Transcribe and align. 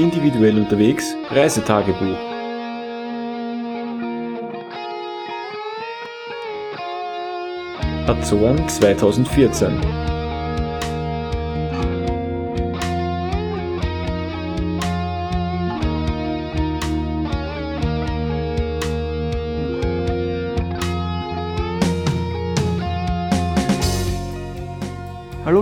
Individuell 0.00 0.56
unterwegs 0.56 1.14
Reisetagebuch. 1.28 2.16
Azoren 8.06 8.66
2014 8.66 9.78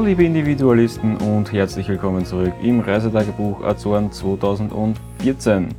liebe 0.09 0.25
Individualisten 0.25 1.19
und 1.19 1.53
herzlich 1.53 1.87
willkommen 1.87 2.25
zurück 2.25 2.55
im 2.63 2.81
Reisetagebuch 2.81 3.63
Azoren 3.63 4.11
2014. 4.11 5.75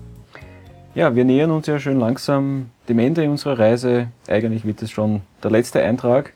Ja, 0.93 1.15
wir 1.15 1.25
nähern 1.25 1.49
uns 1.49 1.65
ja 1.65 1.79
schön 1.79 1.97
langsam 1.97 2.69
dem 2.87 2.99
Ende 2.99 3.27
unserer 3.27 3.57
Reise. 3.57 4.09
Eigentlich 4.27 4.65
wird 4.65 4.83
es 4.83 4.91
schon 4.91 5.21
der 5.41 5.49
letzte 5.49 5.81
Eintrag 5.81 6.33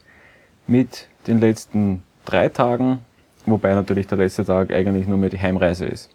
mit 0.66 1.08
den 1.28 1.40
letzten 1.40 2.02
drei 2.26 2.50
Tagen, 2.50 2.98
wobei 3.46 3.76
natürlich 3.76 4.08
der 4.08 4.18
letzte 4.18 4.44
Tag 4.44 4.73
eigentlich 4.73 5.08
nur 5.08 5.20
mehr 5.20 5.30
die 5.30 5.40
Heimreise 5.40 5.86
ist. 5.86 6.10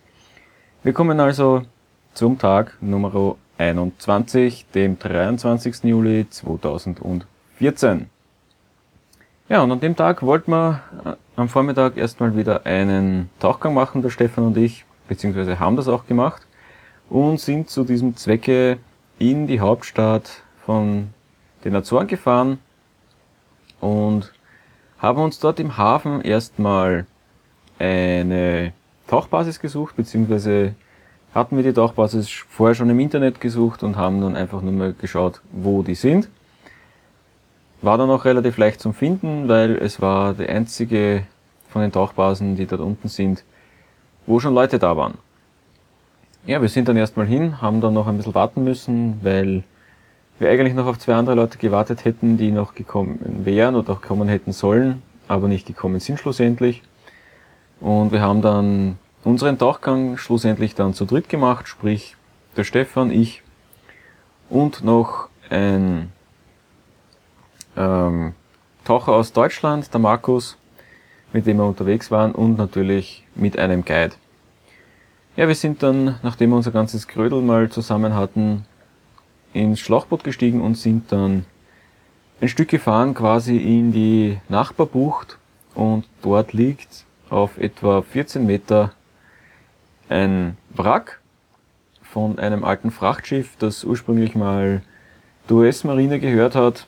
Wir 0.83 0.93
kommen 0.93 1.21
also 1.21 1.63
zum 2.13 2.39
Tag 2.39 2.77
Nummer 2.81 3.37
21, 3.57 4.67
dem 4.75 4.99
23. 4.99 5.85
Juli 5.85 6.27
2014. 6.29 8.11
Ja, 9.51 9.63
und 9.63 9.73
an 9.73 9.81
dem 9.81 9.97
Tag 9.97 10.23
wollten 10.23 10.51
wir 10.51 10.83
äh, 11.07 11.15
am 11.37 11.49
Vormittag 11.49 11.97
erstmal 11.97 12.37
wieder 12.37 12.67
einen 12.67 13.31
Tauchgang 13.41 13.73
machen, 13.73 14.03
der 14.03 14.11
Stefan 14.11 14.45
und 14.45 14.59
ich, 14.59 14.85
beziehungsweise 15.09 15.59
haben 15.59 15.77
das 15.77 15.89
auch 15.89 16.07
gemacht 16.07 16.47
und 17.09 17.41
sind 17.41 17.71
zu 17.71 17.85
diesem 17.85 18.15
Zwecke 18.15 18.79
in 19.19 19.47
die 19.47 19.61
Hauptstadt 19.61 20.43
von 20.67 21.15
den 21.65 21.75
Azoren 21.75 22.09
gefahren 22.09 22.59
und 23.81 24.35
haben 24.99 25.23
uns 25.23 25.39
dort 25.39 25.61
im 25.61 25.79
Hafen 25.79 26.21
erstmal 26.21 27.07
eine 27.79 28.75
Tauchbasis 29.07 29.61
gesucht, 29.61 29.97
beziehungsweise 29.97 30.75
hatten 31.35 31.57
wir 31.57 31.65
die 31.65 31.73
Tauchbasis 31.73 32.29
vorher 32.51 32.75
schon 32.75 32.91
im 32.91 33.01
Internet 33.01 33.41
gesucht 33.41 33.83
und 33.83 33.97
haben 33.97 34.21
dann 34.21 34.37
einfach 34.37 34.61
nur 34.61 34.73
mal 34.73 34.93
geschaut, 34.93 35.41
wo 35.53 35.83
die 35.83 35.95
sind. 35.95 36.29
War 37.81 37.97
dann 37.99 38.11
auch 38.11 38.25
relativ 38.25 38.59
leicht 38.59 38.81
zum 38.81 38.93
Finden, 38.93 39.49
weil 39.49 39.77
es 39.77 40.01
war 40.01 40.35
die 40.35 40.49
einzige 40.49 41.25
von 41.69 41.83
den 41.83 41.93
Tauchbasen, 41.93 42.57
die 42.57 42.67
dort 42.67 42.81
unten 42.81 43.09
sind, 43.09 43.45
wo 44.27 44.41
schon 44.41 44.55
Leute 44.55 44.79
da 44.79 44.97
waren. 44.97 45.15
Ja, 46.47 46.61
wir 46.61 46.69
sind 46.69 46.89
dann 46.89 46.97
erstmal 46.97 47.27
hin, 47.27 47.61
haben 47.61 47.81
dann 47.81 47.95
noch 47.95 48.07
ein 48.07 48.17
bisschen 48.17 48.35
warten 48.35 48.65
müssen, 48.65 49.21
weil 49.23 49.65
wir 50.39 50.51
eigentlich 50.51 50.75
noch 50.75 50.87
auf 50.87 50.99
zwei 50.99 51.15
andere 51.15 51.37
Leute 51.37 51.59
gewartet 51.59 52.05
hätten, 52.05 52.37
die 52.39 52.51
noch 52.51 52.75
gekommen 52.75 53.43
wären 53.45 53.77
oder 53.77 53.93
auch 53.93 54.03
kommen 54.03 54.29
hätten 54.29 54.53
sollen, 54.53 55.03
aber 55.27 55.49
nicht 55.49 55.67
gekommen 55.67 56.01
sind 56.01 56.19
schlussendlich. 56.19 56.83
Und 57.81 58.13
wir 58.13 58.21
haben 58.21 58.41
dann 58.43 58.99
unseren 59.25 59.59
Tauchgang 59.59 60.17
schlussendlich 60.17 60.75
dann 60.75 60.95
zu 60.95 61.05
dritt 61.05 61.29
gemacht, 61.29 61.69
sprich 61.69 62.17
der 62.57 62.65
Stefan, 62.65 63.11
ich 63.11 63.43
und 64.49 64.83
noch 64.83 65.29
ein 65.51 66.13
ähm, 67.79 68.35
Taucher 68.85 69.13
aus 69.13 69.33
Deutschland, 69.33 69.93
der 69.93 70.01
Markus, 70.01 70.59
mit 71.33 71.47
dem 71.47 71.59
wir 71.59 71.65
unterwegs 71.65 72.11
waren 72.11 72.33
und 72.33 72.59
natürlich 72.59 73.25
mit 73.35 73.59
einem 73.59 73.85
Guide. 73.85 74.15
Ja, 75.37 75.47
wir 75.47 75.55
sind 75.55 75.83
dann, 75.83 76.19
nachdem 76.23 76.51
wir 76.51 76.57
unser 76.57 76.73
ganzes 76.73 77.07
Grödel 77.07 77.41
mal 77.41 77.71
zusammen 77.71 78.15
hatten, 78.15 78.65
ins 79.53 79.79
Schlauchboot 79.81 80.25
gestiegen 80.25 80.61
und 80.61 80.75
sind 80.75 81.13
dann 81.13 81.47
ein 82.41 82.49
Stück 82.49 82.69
gefahren 82.69 83.15
quasi 83.15 83.57
in 83.57 83.93
die 83.93 84.39
Nachbarbucht 84.49 85.39
und 85.75 86.07
dort 86.23 86.53
liegt 86.53 87.05
auf 87.31 87.57
etwa 87.59 88.03
14 88.03 88.45
Meter 88.45 88.93
ein 90.09 90.57
Wrack 90.75 91.21
von 92.03 92.39
einem 92.39 92.65
alten 92.65 92.91
Frachtschiff, 92.91 93.57
das 93.59 93.85
ursprünglich 93.85 94.35
mal 94.35 94.83
der 95.49 95.57
US-Marine 95.57 96.21
gehört 96.21 96.55
hat 96.55 96.88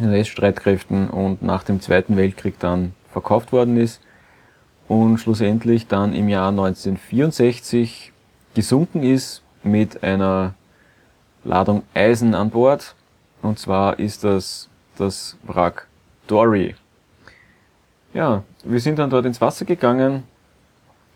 den 0.00 0.10
US-Streitkräften 0.10 1.08
und 1.08 1.42
nach 1.42 1.62
dem 1.62 1.80
Zweiten 1.80 2.16
Weltkrieg 2.16 2.58
dann 2.58 2.94
verkauft 3.12 3.52
worden 3.52 3.76
ist 3.76 4.00
und 4.88 5.18
schlussendlich 5.18 5.86
dann 5.86 6.14
im 6.14 6.28
Jahr 6.28 6.48
1964 6.48 8.12
gesunken 8.54 9.02
ist 9.02 9.42
mit 9.62 10.02
einer 10.02 10.54
Ladung 11.44 11.82
Eisen 11.94 12.34
an 12.34 12.50
Bord. 12.50 12.94
Und 13.42 13.58
zwar 13.58 13.98
ist 13.98 14.24
das 14.24 14.68
das 15.00 15.36
Wrack 15.44 15.86
Dory. 16.26 16.74
Ja, 18.12 18.42
wir 18.64 18.80
sind 18.80 18.98
dann 18.98 19.10
dort 19.10 19.24
ins 19.24 19.40
Wasser 19.40 19.64
gegangen, 19.64 20.24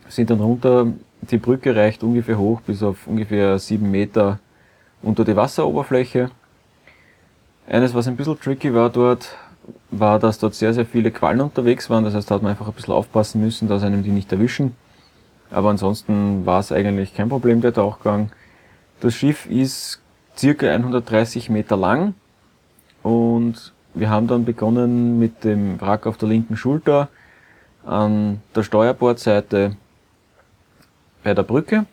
sind 0.08 0.30
dann 0.30 0.40
runter. 0.40 0.86
Die 1.20 1.38
Brücke 1.38 1.74
reicht 1.74 2.02
ungefähr 2.02 2.38
hoch 2.38 2.60
bis 2.60 2.82
auf 2.82 3.06
ungefähr 3.06 3.58
sieben 3.58 3.90
Meter 3.90 4.38
unter 5.02 5.24
die 5.24 5.36
Wasseroberfläche. 5.36 6.30
Eines, 7.66 7.94
was 7.94 8.06
ein 8.06 8.16
bisschen 8.16 8.38
tricky 8.38 8.74
war 8.74 8.90
dort, 8.90 9.36
war, 9.90 10.18
dass 10.18 10.38
dort 10.38 10.54
sehr, 10.54 10.74
sehr 10.74 10.84
viele 10.84 11.10
Quallen 11.10 11.40
unterwegs 11.40 11.88
waren. 11.88 12.04
Das 12.04 12.14
heißt, 12.14 12.30
da 12.30 12.34
hat 12.34 12.42
man 12.42 12.50
einfach 12.50 12.66
ein 12.66 12.74
bisschen 12.74 12.94
aufpassen 12.94 13.40
müssen, 13.40 13.68
dass 13.68 13.82
einem 13.82 14.02
die 14.02 14.10
nicht 14.10 14.30
erwischen. 14.32 14.76
Aber 15.50 15.70
ansonsten 15.70 16.44
war 16.44 16.60
es 16.60 16.72
eigentlich 16.72 17.14
kein 17.14 17.28
Problem, 17.28 17.60
der 17.60 17.72
Tauchgang. 17.72 18.30
Das 19.00 19.14
Schiff 19.14 19.46
ist 19.46 20.00
circa 20.36 20.66
130 20.66 21.48
Meter 21.48 21.76
lang 21.76 22.14
und 23.02 23.72
wir 23.94 24.10
haben 24.10 24.26
dann 24.26 24.44
begonnen 24.44 25.18
mit 25.18 25.44
dem 25.44 25.80
Wrack 25.80 26.06
auf 26.06 26.16
der 26.16 26.28
linken 26.28 26.56
Schulter 26.56 27.08
an 27.86 28.42
der 28.54 28.62
Steuerbordseite 28.62 29.76
bei 31.22 31.34
der 31.34 31.42
Brücke, 31.44 31.86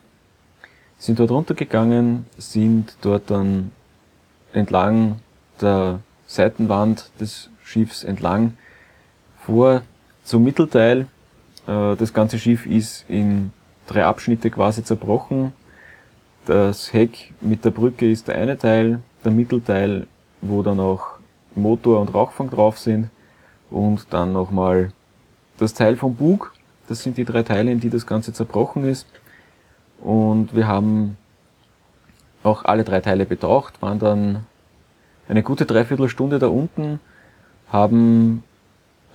sind 0.98 1.20
dort 1.20 1.32
runtergegangen, 1.32 2.26
sind 2.38 2.96
dort 3.02 3.30
dann 3.30 3.72
entlang 4.54 5.20
der 5.62 6.00
Seitenwand 6.28 7.12
des 7.20 7.50
Schiffs 7.64 8.04
entlang 8.04 8.54
vor 9.46 9.82
zum 10.24 10.44
Mittelteil. 10.44 11.08
Äh, 11.68 11.96
das 11.96 12.14
ganze 12.14 12.40
Schiff 12.40 12.66
ist 12.66 13.06
in 13.08 13.52
drei 13.88 14.06
Abschnitte 14.06 14.50
quasi 14.50 14.84
zerbrochen. 14.84 15.54
Das 16.46 16.94
Heck 16.94 17.34
mit 17.42 17.66
der 17.66 17.72
Brücke 17.72 18.10
ist 18.10 18.28
der 18.28 18.36
eine 18.36 18.58
Teil, 18.58 19.02
der 19.24 19.32
Mittelteil, 19.32 20.08
wo 20.42 20.64
dann 20.64 20.80
auch 20.80 21.20
Motor 21.56 22.00
und 22.00 22.14
Rauchfang 22.14 22.50
drauf 22.50 22.80
sind 22.80 23.10
und 23.70 24.08
dann 24.12 24.34
nochmal 24.34 24.92
das 25.58 25.74
Teil 25.74 25.98
vom 25.98 26.16
Bug. 26.16 26.54
Das 26.88 27.04
sind 27.04 27.18
die 27.18 27.26
drei 27.26 27.44
Teile, 27.44 27.72
in 27.72 27.80
die 27.80 27.90
das 27.90 28.08
Ganze 28.08 28.34
zerbrochen 28.34 28.86
ist. 28.86 29.06
Und 30.00 30.56
wir 30.56 30.68
haben 30.68 31.18
auch 32.44 32.66
alle 32.66 32.84
drei 32.84 33.02
Teile 33.02 33.26
betaucht, 33.26 33.82
waren 33.82 34.00
dann 34.00 34.46
eine 35.32 35.44
gute 35.44 35.66
Dreiviertelstunde 35.66 36.40
da 36.40 36.48
unten, 36.48 37.00
haben 37.70 38.44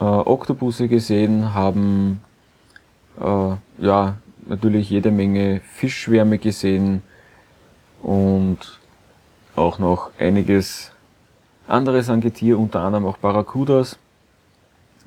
äh, 0.01 0.05
Oktopusse 0.05 0.89
gesehen, 0.89 1.53
haben 1.53 2.23
äh, 3.21 3.85
ja 3.85 4.17
natürlich 4.47 4.89
jede 4.89 5.11
Menge 5.11 5.61
Fischschwärme 5.75 6.39
gesehen 6.39 7.03
und 8.03 8.81
auch 9.57 9.79
noch 9.79 10.11
einiges 10.19 10.91
anderes 11.69 12.09
an 12.09 12.23
Getier, 12.23 12.59
unter 12.59 12.81
anderem 12.81 13.05
auch 13.05 13.19
Barracudas. 13.19 13.99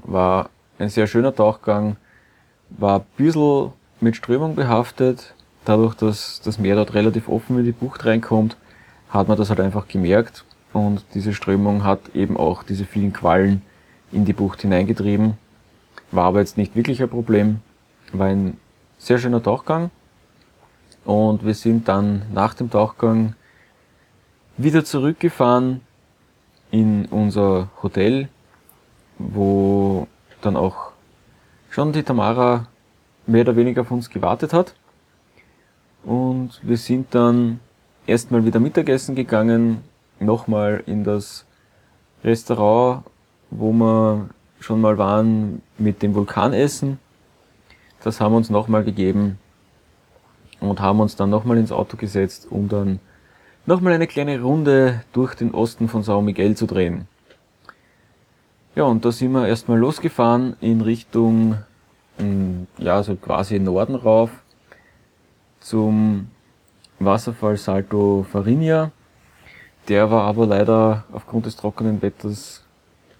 War 0.03 0.51
ein 0.77 0.89
sehr 0.89 1.07
schöner 1.07 1.33
Tauchgang, 1.33 1.95
war 2.69 3.00
ein 3.00 3.06
bisschen 3.17 3.71
mit 4.00 4.15
Strömung 4.15 4.56
behaftet. 4.56 5.33
Dadurch, 5.65 5.95
dass 5.95 6.39
das 6.44 6.59
Meer 6.59 6.75
dort 6.75 6.94
relativ 6.94 7.29
offen 7.29 7.57
in 7.57 7.65
die 7.65 7.71
Bucht 7.71 8.06
reinkommt, 8.06 8.57
hat 9.09 9.27
man 9.27 9.38
das 9.38 9.50
halt 9.50 9.59
einfach 9.59 9.88
gemerkt. 9.88 10.45
Und 10.74 11.04
diese 11.13 11.33
Strömung 11.33 11.83
hat 11.83 12.16
eben 12.16 12.38
auch 12.38 12.63
diese 12.63 12.86
vielen 12.86 13.13
Quallen 13.13 13.62
in 14.12 14.25
die 14.25 14.33
Bucht 14.33 14.62
hineingetrieben. 14.62 15.38
War 16.12 16.25
aber 16.25 16.39
jetzt 16.39 16.57
nicht 16.57 16.75
wirklich 16.75 17.01
ein 17.01 17.10
Problem. 17.10 17.60
War 18.12 18.27
ein 18.27 18.57
sehr 18.98 19.19
schöner 19.19 19.42
Tauchgang. 19.42 19.92
Und 21.06 21.45
wir 21.45 21.54
sind 21.54 21.88
dann 21.88 22.24
nach 22.33 22.54
dem 22.54 22.69
Tauchgang 22.69 23.36
wieder 24.57 24.83
zurückgefahren 24.83 25.81
in 26.71 27.06
unser 27.06 27.69
Hotel, 27.81 28.30
wo 29.18 30.07
dann 30.42 30.56
auch 30.56 30.92
schon 31.69 31.94
die 31.94 32.04
Tamara 32.04 32.68
mehr 33.25 33.42
oder 33.42 33.56
weniger 33.56 33.81
auf 33.81 33.92
uns 33.92 34.10
gewartet 34.10 34.54
hat. 34.54 34.75
Und 36.04 36.60
wir 36.63 36.77
sind 36.77 37.13
dann 37.13 37.60
erstmal 38.06 38.45
wieder 38.45 38.60
Mittagessen 38.60 39.16
gegangen, 39.16 39.83
nochmal 40.19 40.83
in 40.86 41.04
das 41.04 41.45
Restaurant, 42.24 43.04
wo 43.50 43.71
wir 43.71 44.30
schon 44.60 44.81
mal 44.81 44.98
waren 44.98 45.62
mit 45.77 46.01
dem 46.01 46.16
Vulkanessen. 46.16 47.00
Das 48.04 48.19
haben 48.19 48.33
wir 48.33 48.38
uns 48.38 48.50
nochmal 48.50 48.83
gegeben. 48.83 49.39
und 50.62 50.81
haben 50.81 51.00
uns 51.00 51.16
dann 51.16 51.30
nochmal 51.30 51.57
ins 51.57 51.71
Auto 51.71 51.95
gesetzt, 51.95 52.48
um 52.50 52.68
dann 52.68 53.00
nochmal 53.66 53.94
eine 53.94 54.07
kleine 54.07 54.42
Runde 54.42 55.06
durch 55.13 55.36
den 55.36 55.54
Osten 55.54 55.88
von 55.88 56.04
Sao 56.04 56.21
Miguel 56.21 56.57
zu 56.57 56.66
drehen. 56.66 57.07
Ja, 58.75 58.83
und 58.83 59.06
da 59.06 59.12
sind 59.12 59.31
wir 59.31 59.48
erstmal 59.48 59.77
losgefahren 59.77 60.56
in 60.60 60.81
Richtung, 60.81 61.57
mm, 62.18 62.63
ja, 62.77 63.01
so 63.04 63.16
quasi 63.16 63.60
Norden 63.60 63.95
rauf 63.95 64.31
zum 65.60 66.27
Wasserfall 67.00 67.57
Salto 67.57 68.25
Farinia. 68.30 68.92
Der 69.89 70.12
war 70.12 70.24
aber 70.25 70.45
leider 70.45 71.03
aufgrund 71.12 71.47
des 71.47 71.56
trockenen 71.56 72.01
Wetters 72.03 72.63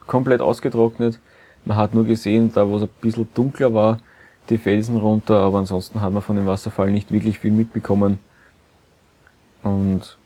komplett 0.06 0.40
ausgetrocknet. 0.40 1.20
Man 1.66 1.78
hat 1.78 1.96
nur 1.96 2.06
gesehen, 2.06 2.54
da 2.54 2.68
wo 2.68 2.78
es 2.78 2.84
ein 2.84 2.90
bisschen 3.02 3.28
dunkler 3.34 3.74
war, 3.74 3.98
die 4.50 4.60
Felsen 4.60 4.98
runter, 4.98 5.40
aber 5.40 5.58
ansonsten 5.58 6.00
hat 6.00 6.14
man 6.14 6.22
von 6.22 6.36
dem 6.36 6.46
Wasserfall 6.46 6.92
nicht 6.92 7.12
wirklich 7.12 7.40
viel 7.40 7.52
mitbekommen. 7.52 8.20
Und 9.64 10.18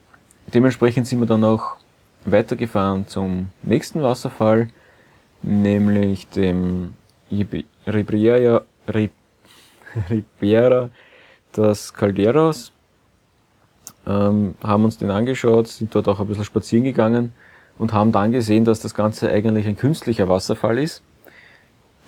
dementsprechend 0.53 1.07
sind 1.07 1.21
wir 1.21 1.27
dann 1.27 1.45
auch 1.45 1.77
weitergefahren 2.25 3.07
zum 3.07 3.47
nächsten 3.61 4.03
Wasserfall, 4.03 4.67
nämlich 5.41 6.27
dem 6.27 6.93
Ribeira, 7.31 8.63
Ribeira 10.09 10.89
das 11.53 11.93
Calderos. 11.93 12.72
Ähm, 14.05 14.55
haben 14.61 14.83
uns 14.83 14.97
den 14.97 15.11
angeschaut, 15.11 15.67
sind 15.67 15.95
dort 15.95 16.07
auch 16.07 16.19
ein 16.19 16.27
bisschen 16.27 16.43
spazieren 16.43 16.83
gegangen 16.83 17.33
und 17.77 17.93
haben 17.93 18.11
dann 18.11 18.31
gesehen, 18.31 18.65
dass 18.65 18.81
das 18.81 18.93
Ganze 18.93 19.29
eigentlich 19.29 19.65
ein 19.65 19.77
künstlicher 19.77 20.27
Wasserfall 20.27 20.77
ist, 20.77 21.03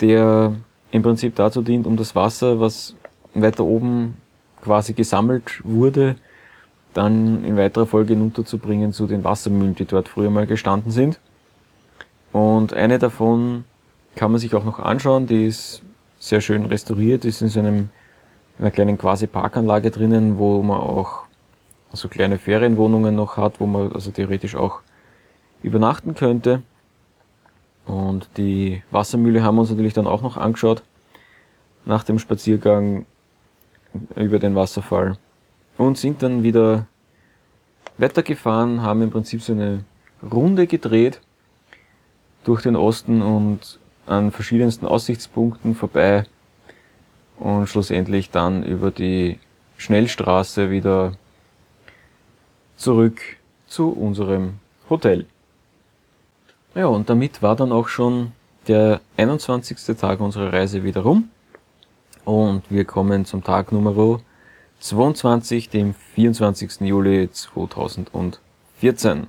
der 0.00 0.54
im 0.90 1.02
Prinzip 1.02 1.34
dazu 1.36 1.62
dient, 1.62 1.86
um 1.86 1.96
das 1.96 2.14
Wasser, 2.14 2.60
was 2.60 2.94
weiter 3.34 3.64
oben 3.64 4.16
quasi 4.62 4.92
gesammelt 4.92 5.60
wurde, 5.64 6.16
dann 6.92 7.44
in 7.44 7.56
weiterer 7.56 7.86
Folge 7.86 8.14
hinunterzubringen 8.14 8.92
zu 8.92 9.06
den 9.06 9.24
Wassermühlen, 9.24 9.74
die 9.74 9.84
dort 9.84 10.08
früher 10.08 10.30
mal 10.30 10.46
gestanden 10.46 10.90
sind. 10.90 11.20
Und 12.32 12.72
eine 12.72 12.98
davon 12.98 13.64
kann 14.14 14.30
man 14.30 14.40
sich 14.40 14.54
auch 14.54 14.64
noch 14.64 14.78
anschauen, 14.78 15.26
die 15.26 15.46
ist 15.46 15.82
sehr 16.18 16.40
schön 16.40 16.66
restauriert, 16.66 17.24
ist 17.24 17.42
in 17.42 17.48
so 17.48 17.60
einem, 17.60 17.90
einer 18.58 18.70
kleinen 18.70 18.98
quasi 18.98 19.26
Parkanlage 19.26 19.90
drinnen, 19.90 20.38
wo 20.38 20.62
man 20.62 20.80
auch 20.80 21.25
so 21.92 22.08
kleine 22.08 22.38
Ferienwohnungen 22.38 23.14
noch 23.14 23.36
hat, 23.36 23.60
wo 23.60 23.66
man 23.66 23.92
also 23.92 24.10
theoretisch 24.10 24.54
auch 24.56 24.80
übernachten 25.62 26.14
könnte. 26.14 26.62
Und 27.86 28.28
die 28.36 28.82
Wassermühle 28.90 29.42
haben 29.42 29.56
wir 29.56 29.62
uns 29.62 29.70
natürlich 29.70 29.94
dann 29.94 30.06
auch 30.06 30.22
noch 30.22 30.36
angeschaut. 30.36 30.82
Nach 31.84 32.02
dem 32.02 32.18
Spaziergang 32.18 33.06
über 34.16 34.38
den 34.38 34.54
Wasserfall. 34.54 35.16
Und 35.78 35.98
sind 35.98 36.22
dann 36.22 36.42
wieder 36.42 36.86
weitergefahren, 37.98 38.82
haben 38.82 39.02
im 39.02 39.10
Prinzip 39.10 39.42
so 39.42 39.52
eine 39.52 39.84
Runde 40.22 40.66
gedreht 40.66 41.20
durch 42.44 42.62
den 42.62 42.76
Osten 42.76 43.22
und 43.22 43.78
an 44.06 44.30
verschiedensten 44.30 44.86
Aussichtspunkten 44.86 45.74
vorbei. 45.74 46.24
Und 47.38 47.68
schlussendlich 47.68 48.30
dann 48.30 48.62
über 48.62 48.90
die 48.90 49.38
Schnellstraße 49.76 50.70
wieder 50.70 51.12
zurück 52.76 53.20
zu 53.66 53.90
unserem 53.90 54.54
Hotel. 54.88 55.26
Ja, 56.74 56.86
und 56.86 57.08
damit 57.08 57.42
war 57.42 57.56
dann 57.56 57.72
auch 57.72 57.88
schon 57.88 58.32
der 58.68 59.00
21. 59.16 59.96
Tag 59.96 60.20
unserer 60.20 60.52
Reise 60.52 60.84
wieder 60.84 61.00
rum. 61.02 61.30
Und 62.24 62.64
wir 62.68 62.84
kommen 62.84 63.24
zum 63.24 63.42
Tag 63.42 63.72
Nummer 63.72 64.20
22, 64.80 65.70
dem 65.70 65.94
24. 66.14 66.80
Juli 66.80 67.30
2014. 67.30 69.26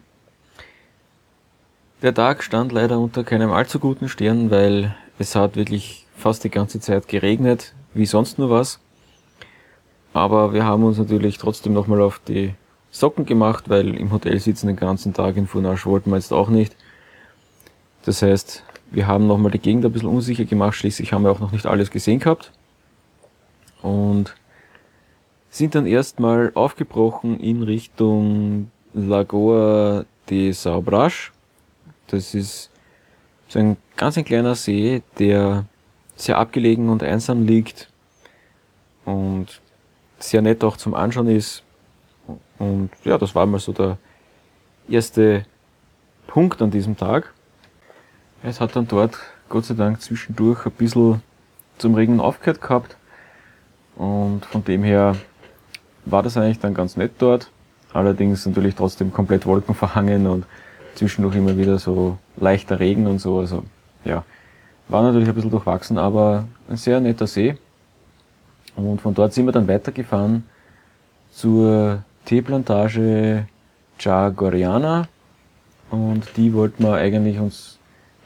Der 2.01 2.13
Tag 2.13 2.43
stand 2.43 2.71
leider 2.71 2.99
unter 2.99 3.23
keinem 3.23 3.51
allzu 3.51 3.79
guten 3.79 4.09
Stern, 4.09 4.51
weil 4.51 4.95
es 5.19 5.35
hat 5.35 5.55
wirklich 5.55 6.05
fast 6.15 6.43
die 6.43 6.49
ganze 6.49 6.79
Zeit 6.79 7.07
geregnet, 7.07 7.73
wie 7.93 8.05
sonst 8.05 8.37
nur 8.37 8.49
was. 8.49 8.79
Aber 10.13 10.53
wir 10.53 10.65
haben 10.65 10.83
uns 10.83 10.97
natürlich 10.97 11.37
trotzdem 11.37 11.73
nochmal 11.73 12.01
auf 12.01 12.19
die 12.27 12.53
Socken 12.99 13.25
gemacht, 13.25 13.69
weil 13.69 13.95
im 13.95 14.11
Hotel 14.11 14.39
sitzen 14.39 14.67
den 14.67 14.75
ganzen 14.75 15.13
Tag 15.13 15.37
in 15.37 15.47
Funasch 15.47 15.85
wollten 15.85 16.09
wir 16.09 16.17
jetzt 16.17 16.33
auch 16.33 16.49
nicht. 16.49 16.75
Das 18.03 18.21
heißt, 18.21 18.63
wir 18.91 19.07
haben 19.07 19.27
nochmal 19.27 19.51
die 19.51 19.59
Gegend 19.59 19.85
ein 19.85 19.91
bisschen 19.91 20.09
unsicher 20.09 20.45
gemacht, 20.45 20.75
schließlich 20.75 21.13
haben 21.13 21.23
wir 21.23 21.31
auch 21.31 21.39
noch 21.39 21.51
nicht 21.51 21.65
alles 21.65 21.91
gesehen 21.91 22.19
gehabt. 22.19 22.51
Und 23.81 24.33
sind 25.49 25.75
dann 25.75 25.85
erstmal 25.85 26.51
aufgebrochen 26.55 27.39
in 27.39 27.63
Richtung 27.63 28.71
Lagoa 28.93 30.05
de 30.29 30.51
Saubras. 30.51 31.31
Das 32.07 32.33
ist 32.33 32.69
so 33.47 33.59
ein 33.59 33.77
ganz 33.95 34.17
ein 34.17 34.25
kleiner 34.25 34.55
See, 34.55 35.01
der 35.19 35.65
sehr 36.15 36.37
abgelegen 36.37 36.89
und 36.89 37.03
einsam 37.03 37.45
liegt 37.45 37.89
und 39.05 39.61
sehr 40.19 40.41
nett 40.41 40.63
auch 40.63 40.77
zum 40.77 40.93
Anschauen 40.93 41.29
ist. 41.29 41.63
Und 42.59 42.89
ja, 43.03 43.17
das 43.17 43.35
war 43.35 43.45
mal 43.45 43.59
so 43.59 43.71
der 43.71 43.97
erste 44.89 45.45
Punkt 46.27 46.61
an 46.61 46.71
diesem 46.71 46.97
Tag. 46.97 47.33
Es 48.43 48.61
hat 48.61 48.75
dann 48.75 48.87
dort 48.87 49.17
Gott 49.49 49.65
sei 49.65 49.75
Dank 49.75 50.01
zwischendurch 50.01 50.65
ein 50.65 50.71
bisschen 50.71 51.21
zum 51.77 51.95
Regen 51.95 52.19
aufgehört 52.19 52.61
gehabt. 52.61 52.97
Und 53.95 54.45
von 54.45 54.63
dem 54.63 54.83
her 54.83 55.15
war 56.05 56.23
das 56.23 56.37
eigentlich 56.37 56.59
dann 56.59 56.73
ganz 56.73 56.97
nett 56.97 57.13
dort. 57.19 57.49
Allerdings 57.93 58.45
natürlich 58.45 58.75
trotzdem 58.75 59.11
komplett 59.11 59.45
wolkenverhangen 59.45 60.27
und 60.27 60.45
zwischendurch 60.95 61.35
immer 61.35 61.57
wieder 61.57 61.79
so 61.79 62.17
leichter 62.35 62.79
Regen 62.79 63.07
und 63.07 63.19
so. 63.19 63.39
Also 63.39 63.63
ja, 64.03 64.23
war 64.87 65.03
natürlich 65.03 65.29
ein 65.29 65.35
bisschen 65.35 65.51
durchwachsen, 65.51 65.97
aber 65.97 66.45
ein 66.69 66.77
sehr 66.77 66.99
netter 66.99 67.27
See. 67.27 67.57
Und 68.75 69.01
von 69.01 69.13
dort 69.13 69.33
sind 69.33 69.45
wir 69.45 69.51
dann 69.51 69.67
weitergefahren 69.67 70.43
zur 71.31 72.03
Teeplantage 72.27 73.47
Chagoriana. 73.97 75.07
Und 75.89 76.25
die 76.35 76.53
wollten 76.53 76.83
wir 76.83 76.95
eigentlich 76.95 77.39
uns 77.39 77.79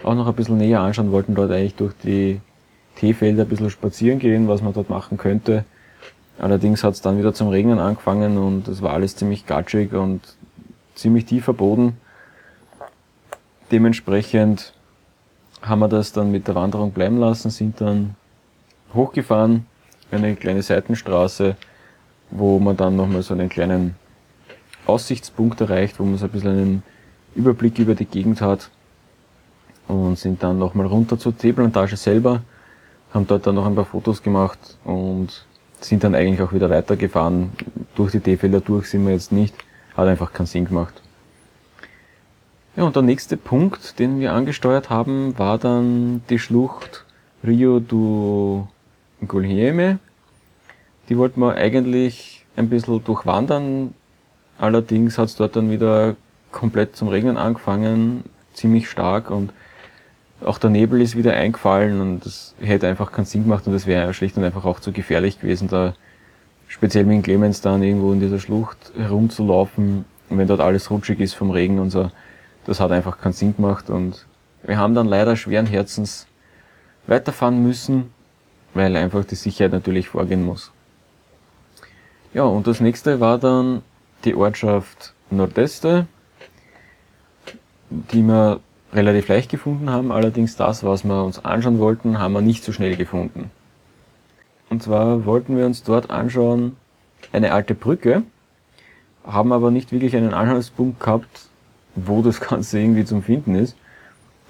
auch 0.03 0.15
noch 0.15 0.27
ein 0.27 0.33
bisschen 0.33 0.57
näher 0.57 0.79
anschauen, 0.79 1.11
wollten 1.11 1.35
dort 1.35 1.51
eigentlich 1.51 1.75
durch 1.75 1.93
die 2.03 2.41
Teefelder 2.95 3.43
ein 3.43 3.49
bisschen 3.49 3.69
spazieren 3.69 4.17
gehen, 4.17 4.47
was 4.47 4.63
man 4.63 4.73
dort 4.73 4.89
machen 4.89 5.17
könnte. 5.17 5.65
Allerdings 6.39 6.83
hat 6.83 6.95
es 6.95 7.01
dann 7.01 7.19
wieder 7.19 7.35
zum 7.35 7.49
Regnen 7.49 7.77
angefangen 7.77 8.39
und 8.39 8.67
es 8.67 8.81
war 8.81 8.93
alles 8.93 9.15
ziemlich 9.15 9.45
gatschig 9.45 9.93
und 9.93 10.21
ziemlich 10.95 11.25
tiefer 11.25 11.53
Boden. 11.53 11.97
Dementsprechend 13.71 14.73
haben 15.61 15.79
wir 15.79 15.87
das 15.87 16.11
dann 16.11 16.31
mit 16.31 16.47
der 16.47 16.55
Wanderung 16.55 16.91
bleiben 16.91 17.19
lassen, 17.19 17.51
sind 17.51 17.79
dann 17.79 18.15
hochgefahren, 18.95 19.67
eine 20.09 20.35
kleine 20.35 20.63
Seitenstraße, 20.63 21.55
wo 22.31 22.59
man 22.59 22.77
dann 22.77 22.95
nochmal 22.95 23.21
so 23.21 23.33
einen 23.33 23.49
kleinen 23.49 23.95
Aussichtspunkt 24.85 25.61
erreicht, 25.61 25.99
wo 25.99 26.03
man 26.03 26.17
so 26.17 26.25
ein 26.25 26.31
bisschen 26.31 26.49
einen 26.49 26.83
Überblick 27.35 27.77
über 27.79 27.95
die 27.95 28.05
Gegend 28.05 28.41
hat 28.41 28.69
und 29.87 30.17
sind 30.17 30.41
dann 30.41 30.57
nochmal 30.57 30.87
runter 30.87 31.19
zur 31.19 31.37
Teeplantage 31.37 31.97
selber, 31.97 32.41
haben 33.13 33.27
dort 33.27 33.45
dann 33.45 33.55
noch 33.55 33.65
ein 33.65 33.75
paar 33.75 33.85
Fotos 33.85 34.23
gemacht 34.23 34.77
und 34.83 35.45
sind 35.81 36.03
dann 36.03 36.15
eigentlich 36.15 36.41
auch 36.41 36.53
wieder 36.53 36.69
weitergefahren. 36.69 37.51
Durch 37.95 38.11
die 38.11 38.19
Teefelder 38.19 38.61
durch 38.61 38.89
sind 38.89 39.05
wir 39.05 39.13
jetzt 39.13 39.31
nicht, 39.31 39.53
hat 39.95 40.07
einfach 40.07 40.33
keinen 40.33 40.45
Sinn 40.45 40.65
gemacht. 40.65 41.01
Ja, 42.75 42.83
und 42.83 42.95
der 42.95 43.03
nächste 43.03 43.35
Punkt, 43.35 43.99
den 43.99 44.19
wir 44.21 44.31
angesteuert 44.31 44.89
haben, 44.89 45.37
war 45.37 45.57
dann 45.57 46.21
die 46.29 46.39
Schlucht 46.39 47.05
Rio 47.45 47.79
do 47.81 48.67
Gulhieme. 49.27 49.99
Die 51.11 51.17
wollten 51.17 51.41
wir 51.41 51.55
eigentlich 51.55 52.45
ein 52.55 52.69
bisschen 52.69 53.03
durchwandern. 53.03 53.93
Allerdings 54.57 55.17
hat 55.17 55.25
es 55.25 55.35
dort 55.35 55.57
dann 55.57 55.69
wieder 55.69 56.15
komplett 56.53 56.95
zum 56.95 57.09
Regnen 57.09 57.35
angefangen, 57.35 58.23
ziemlich 58.53 58.89
stark 58.89 59.29
und 59.29 59.51
auch 60.41 60.57
der 60.57 60.69
Nebel 60.69 61.01
ist 61.01 61.17
wieder 61.17 61.33
eingefallen 61.33 61.99
und 61.99 62.25
das 62.25 62.55
hätte 62.61 62.87
einfach 62.87 63.11
keinen 63.11 63.25
Sinn 63.25 63.43
gemacht 63.43 63.67
und 63.67 63.73
das 63.73 63.87
wäre 63.87 64.13
schlicht 64.13 64.37
und 64.37 64.45
einfach 64.45 64.63
auch 64.63 64.79
zu 64.79 64.93
gefährlich 64.93 65.41
gewesen, 65.41 65.67
da 65.67 65.95
speziell 66.69 67.03
mit 67.03 67.25
Clemens 67.25 67.59
dann 67.59 67.83
irgendwo 67.83 68.13
in 68.13 68.21
dieser 68.21 68.39
Schlucht 68.39 68.93
herumzulaufen, 68.95 70.05
wenn 70.29 70.47
dort 70.47 70.61
alles 70.61 70.89
rutschig 70.89 71.19
ist 71.19 71.33
vom 71.33 71.51
Regen 71.51 71.79
und 71.79 71.89
so. 71.89 72.09
Das 72.65 72.79
hat 72.79 72.93
einfach 72.93 73.19
keinen 73.19 73.33
Sinn 73.33 73.53
gemacht 73.53 73.89
und 73.89 74.25
wir 74.63 74.77
haben 74.77 74.95
dann 74.95 75.07
leider 75.07 75.35
schweren 75.35 75.65
Herzens 75.65 76.25
weiterfahren 77.05 77.61
müssen, 77.61 78.13
weil 78.73 78.95
einfach 78.95 79.25
die 79.25 79.35
Sicherheit 79.35 79.73
natürlich 79.73 80.07
vorgehen 80.07 80.45
muss. 80.45 80.71
Ja, 82.33 82.43
und 82.43 82.65
das 82.65 82.79
nächste 82.79 83.19
war 83.19 83.37
dann 83.37 83.81
die 84.23 84.35
Ortschaft 84.35 85.13
Nordeste, 85.29 86.07
die 87.89 88.23
wir 88.23 88.61
relativ 88.93 89.27
leicht 89.27 89.51
gefunden 89.51 89.89
haben. 89.89 90.11
Allerdings 90.11 90.55
das, 90.55 90.83
was 90.83 91.03
wir 91.03 91.23
uns 91.23 91.43
anschauen 91.43 91.79
wollten, 91.79 92.19
haben 92.19 92.33
wir 92.33 92.41
nicht 92.41 92.63
so 92.63 92.71
schnell 92.71 92.95
gefunden. 92.95 93.51
Und 94.69 94.81
zwar 94.81 95.25
wollten 95.25 95.57
wir 95.57 95.65
uns 95.65 95.83
dort 95.83 96.09
anschauen 96.09 96.77
eine 97.33 97.51
alte 97.51 97.75
Brücke, 97.75 98.23
haben 99.25 99.51
aber 99.51 99.69
nicht 99.69 99.91
wirklich 99.91 100.15
einen 100.15 100.33
Anhaltspunkt 100.33 101.01
gehabt, 101.01 101.49
wo 101.95 102.21
das 102.21 102.39
Ganze 102.39 102.79
irgendwie 102.79 103.03
zum 103.03 103.23
Finden 103.23 103.55
ist. 103.55 103.75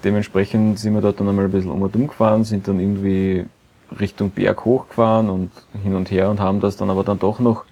Dementsprechend 0.04 0.78
sind 0.78 0.94
wir 0.94 1.00
dort 1.00 1.18
dann 1.18 1.28
einmal 1.28 1.46
ein 1.46 1.50
bisschen 1.50 1.70
um 1.70 1.82
und 1.82 1.94
um 1.96 2.06
gefahren, 2.06 2.44
sind 2.44 2.68
dann 2.68 2.78
irgendwie 2.78 3.44
Richtung 3.98 4.30
Berg 4.30 4.64
hochgefahren 4.64 5.28
und 5.28 5.50
hin 5.82 5.94
und 5.94 6.10
her 6.10 6.30
und 6.30 6.40
haben 6.40 6.60
das 6.60 6.76
dann 6.76 6.90
aber 6.90 7.02
dann 7.02 7.18
doch 7.18 7.40
noch 7.40 7.64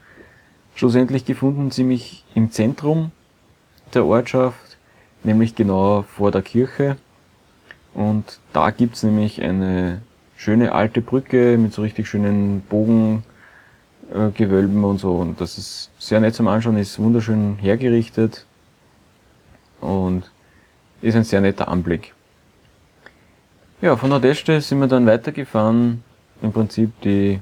schlussendlich 0.80 1.24
gefunden, 1.26 1.70
ziemlich 1.70 2.24
im 2.34 2.50
Zentrum 2.52 3.12
der 3.92 4.06
Ortschaft, 4.06 4.78
nämlich 5.22 5.54
genau 5.54 6.06
vor 6.08 6.30
der 6.30 6.40
Kirche. 6.40 6.96
Und 7.92 8.40
da 8.54 8.70
gibt's 8.70 9.02
nämlich 9.02 9.42
eine 9.42 10.00
schöne 10.38 10.72
alte 10.72 11.02
Brücke 11.02 11.58
mit 11.58 11.74
so 11.74 11.82
richtig 11.82 12.08
schönen 12.08 12.62
Bogengewölben 12.62 14.82
und 14.82 14.96
so. 14.96 15.16
Und 15.16 15.42
das 15.42 15.58
ist 15.58 15.90
sehr 15.98 16.18
nett 16.18 16.34
zum 16.34 16.48
Anschauen, 16.48 16.78
ist 16.78 16.98
wunderschön 16.98 17.58
hergerichtet 17.60 18.46
und 19.82 20.30
ist 21.02 21.14
ein 21.14 21.24
sehr 21.24 21.42
netter 21.42 21.68
Anblick. 21.68 22.14
Ja, 23.82 23.98
von 23.98 24.08
Nordeste 24.08 24.62
sind 24.62 24.78
wir 24.78 24.86
dann 24.86 25.04
weitergefahren, 25.04 26.02
im 26.40 26.52
Prinzip 26.54 26.98
die 27.02 27.38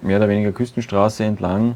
mehr 0.00 0.18
oder 0.18 0.28
weniger 0.28 0.52
Küstenstraße 0.52 1.24
entlang 1.24 1.74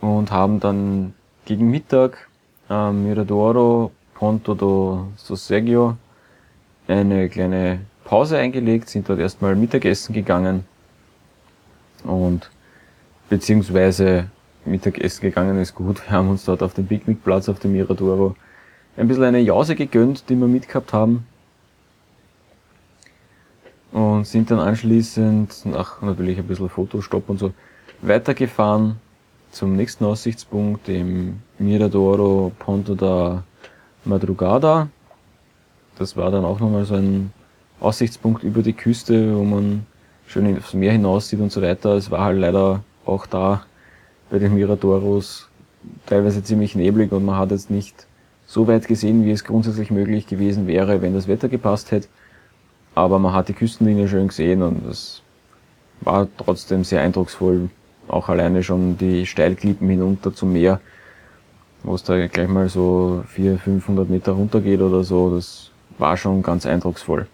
und 0.00 0.30
haben 0.30 0.60
dann 0.60 1.14
gegen 1.44 1.70
Mittag 1.70 2.28
am 2.68 3.04
Miradoro 3.04 3.90
Ponto 4.14 4.54
do 4.54 5.08
Sosegio 5.16 5.96
eine 6.86 7.28
kleine 7.28 7.80
Pause 8.04 8.38
eingelegt, 8.38 8.88
sind 8.88 9.08
dort 9.08 9.20
erstmal 9.20 9.54
Mittagessen 9.54 10.12
gegangen 10.12 10.64
und 12.04 12.50
beziehungsweise 13.28 14.30
Mittagessen 14.64 15.22
gegangen 15.22 15.58
ist 15.58 15.74
gut. 15.74 16.02
Wir 16.06 16.16
haben 16.16 16.28
uns 16.28 16.44
dort 16.44 16.62
auf 16.62 16.74
dem 16.74 16.86
Picknickplatz 16.86 17.48
auf 17.48 17.60
dem 17.60 17.72
Miradoro 17.72 18.34
ein 18.96 19.08
bisschen 19.08 19.24
eine 19.24 19.40
Jause 19.40 19.74
gegönnt, 19.74 20.28
die 20.28 20.36
wir 20.36 20.48
mitgehabt 20.48 20.92
haben. 20.92 21.26
Und 23.92 24.26
sind 24.26 24.50
dann 24.50 24.60
anschließend, 24.60 25.66
nach 25.66 26.00
natürlich 26.02 26.38
ein 26.38 26.46
bisschen 26.46 26.68
Fotostopp 26.68 27.28
und 27.28 27.38
so, 27.38 27.52
weitergefahren 28.02 29.00
zum 29.50 29.76
nächsten 29.76 30.04
Aussichtspunkt, 30.04 30.88
dem 30.88 31.40
Miradoro 31.58 32.52
Ponto 32.58 32.94
da 32.94 33.42
Madrugada. 34.04 34.88
Das 35.98 36.16
war 36.16 36.30
dann 36.30 36.44
auch 36.44 36.60
nochmal 36.60 36.84
so 36.84 36.94
ein 36.94 37.32
Aussichtspunkt 37.80 38.42
über 38.42 38.62
die 38.62 38.72
Küste, 38.72 39.36
wo 39.36 39.44
man 39.44 39.86
schön 40.26 40.56
aufs 40.56 40.74
Meer 40.74 40.92
hinaus 40.92 41.28
sieht 41.28 41.40
und 41.40 41.52
so 41.52 41.60
weiter. 41.62 41.94
Es 41.94 42.10
war 42.10 42.24
halt 42.24 42.38
leider 42.38 42.82
auch 43.04 43.26
da 43.26 43.64
bei 44.30 44.38
den 44.38 44.54
Miradoros 44.54 45.48
teilweise 46.06 46.42
ziemlich 46.42 46.74
neblig 46.74 47.12
und 47.12 47.24
man 47.24 47.36
hat 47.36 47.50
jetzt 47.50 47.70
nicht 47.70 48.06
so 48.46 48.66
weit 48.66 48.86
gesehen, 48.86 49.24
wie 49.24 49.30
es 49.30 49.44
grundsätzlich 49.44 49.90
möglich 49.90 50.26
gewesen 50.26 50.66
wäre, 50.66 51.02
wenn 51.02 51.14
das 51.14 51.28
Wetter 51.28 51.48
gepasst 51.48 51.90
hätte. 51.90 52.08
Aber 52.94 53.18
man 53.18 53.32
hat 53.32 53.48
die 53.48 53.52
Küstenlinie 53.52 54.08
schön 54.08 54.28
gesehen 54.28 54.62
und 54.62 54.86
es 54.88 55.22
war 56.00 56.28
trotzdem 56.36 56.84
sehr 56.84 57.00
eindrucksvoll. 57.00 57.70
Auch 58.10 58.28
alleine 58.28 58.64
schon 58.64 58.98
die 58.98 59.24
Steilklippen 59.24 59.88
hinunter 59.88 60.34
zum 60.34 60.52
Meer, 60.52 60.80
wo 61.84 61.94
es 61.94 62.02
da 62.02 62.26
gleich 62.26 62.48
mal 62.48 62.68
so 62.68 63.22
400, 63.28 63.62
500 63.62 64.10
Meter 64.10 64.32
runter 64.32 64.60
geht 64.60 64.80
oder 64.80 65.04
so. 65.04 65.32
Das 65.32 65.70
war 65.96 66.16
schon 66.16 66.42
ganz 66.42 66.66
eindrucksvoll. 66.66 67.28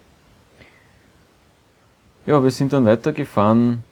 Ja, 2.27 2.43
wir 2.43 2.51
sind 2.51 2.73
dann 2.73 2.85
weitergefahren, 2.85 3.83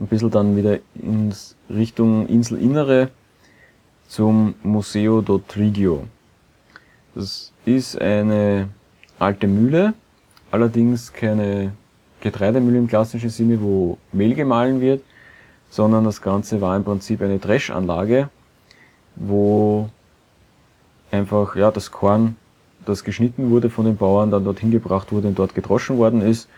ein 0.00 0.06
bisschen 0.08 0.30
dann 0.30 0.56
wieder 0.56 0.78
in 0.96 1.32
Richtung 1.70 2.26
Inselinnere 2.26 3.10
zum 4.08 4.54
Museo 4.64 5.20
do 5.20 5.38
Trigio. 5.38 6.08
Das 7.14 7.52
ist 7.64 8.00
eine 8.00 8.68
alte 9.20 9.46
Mühle, 9.46 9.94
allerdings 10.50 11.12
keine 11.12 11.72
Getreidemühle 12.20 12.78
im 12.78 12.88
klassischen 12.88 13.30
Sinne, 13.30 13.60
wo 13.60 13.98
Mehl 14.10 14.34
gemahlen 14.34 14.80
wird, 14.80 15.02
sondern 15.70 16.04
das 16.04 16.22
Ganze 16.22 16.60
war 16.60 16.76
im 16.76 16.84
Prinzip 16.84 17.22
eine 17.22 17.38
Dreschanlage, 17.38 18.28
wo 19.16 19.88
einfach 21.10 21.56
ja 21.56 21.70
das 21.70 21.90
Korn, 21.90 22.36
das 22.84 23.04
geschnitten 23.04 23.50
wurde 23.50 23.70
von 23.70 23.84
den 23.84 23.96
Bauern, 23.96 24.30
dann 24.30 24.44
dorthin 24.44 24.70
gebracht 24.70 25.12
wurde 25.12 25.28
und 25.28 25.38
dort 25.38 25.54
gedroschen 25.54 25.98
worden 25.98 26.22
ist 26.22 26.48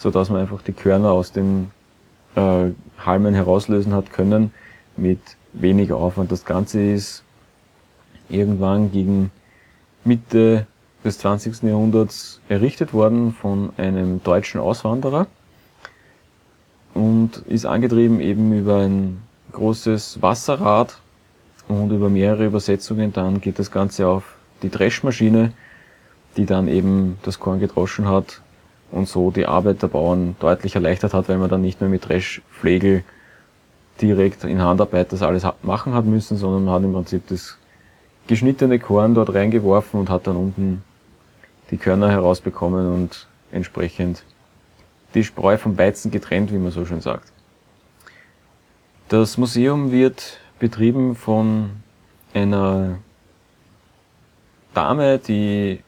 so 0.00 0.10
dass 0.10 0.30
man 0.30 0.40
einfach 0.40 0.62
die 0.62 0.72
Körner 0.72 1.12
aus 1.12 1.30
den 1.30 1.70
äh, 2.34 2.70
Halmen 3.04 3.34
herauslösen 3.34 3.92
hat 3.92 4.10
können 4.10 4.52
mit 4.96 5.20
weniger 5.52 5.96
Aufwand. 5.96 6.32
Das 6.32 6.46
Ganze 6.46 6.80
ist 6.82 7.22
irgendwann 8.30 8.90
gegen 8.90 9.30
Mitte 10.04 10.66
des 11.04 11.18
20. 11.18 11.62
Jahrhunderts 11.64 12.40
errichtet 12.48 12.94
worden 12.94 13.34
von 13.34 13.72
einem 13.76 14.22
deutschen 14.22 14.58
Auswanderer 14.58 15.26
und 17.00 17.38
ist 17.48 17.64
angetrieben 17.64 18.20
eben 18.20 18.52
über 18.52 18.80
ein 18.80 19.22
großes 19.52 20.20
Wasserrad 20.20 20.98
und 21.66 21.90
über 21.90 22.10
mehrere 22.10 22.44
Übersetzungen. 22.44 23.12
Dann 23.12 23.40
geht 23.40 23.58
das 23.58 23.70
Ganze 23.70 24.06
auf 24.06 24.36
die 24.62 24.68
Dreschmaschine, 24.68 25.52
die 26.36 26.44
dann 26.44 26.68
eben 26.68 27.18
das 27.22 27.40
Korn 27.40 27.58
gedroschen 27.58 28.06
hat 28.06 28.42
und 28.90 29.08
so 29.08 29.30
die 29.30 29.46
Arbeit 29.46 29.82
der 29.82 29.88
Bauern 29.88 30.36
deutlich 30.40 30.74
erleichtert 30.74 31.14
hat, 31.14 31.28
weil 31.28 31.38
man 31.38 31.48
dann 31.48 31.62
nicht 31.62 31.80
mehr 31.80 31.88
mit 31.88 32.06
Dreschflegel 32.06 33.02
direkt 34.02 34.44
in 34.44 34.60
Handarbeit 34.60 35.12
das 35.12 35.22
alles 35.22 35.46
machen 35.62 35.94
hat 35.94 36.04
müssen, 36.04 36.36
sondern 36.36 36.64
man 36.64 36.74
hat 36.74 36.82
im 36.82 36.92
Prinzip 36.92 37.26
das 37.28 37.56
geschnittene 38.26 38.78
Korn 38.78 39.14
dort 39.14 39.32
reingeworfen 39.32 40.00
und 40.00 40.10
hat 40.10 40.26
dann 40.26 40.36
unten 40.36 40.82
die 41.70 41.78
Körner 41.78 42.10
herausbekommen 42.10 42.92
und 42.92 43.26
entsprechend 43.52 44.24
die 45.14 45.24
Spreu 45.24 45.56
vom 45.56 45.76
Weizen 45.78 46.10
getrennt, 46.10 46.52
wie 46.52 46.58
man 46.58 46.72
so 46.72 46.84
schön 46.84 47.00
sagt. 47.00 47.32
Das 49.08 49.38
Museum 49.38 49.90
wird 49.90 50.38
betrieben 50.58 51.16
von 51.16 51.70
einer 52.32 52.98
Dame, 54.72 55.18
die 55.18 55.80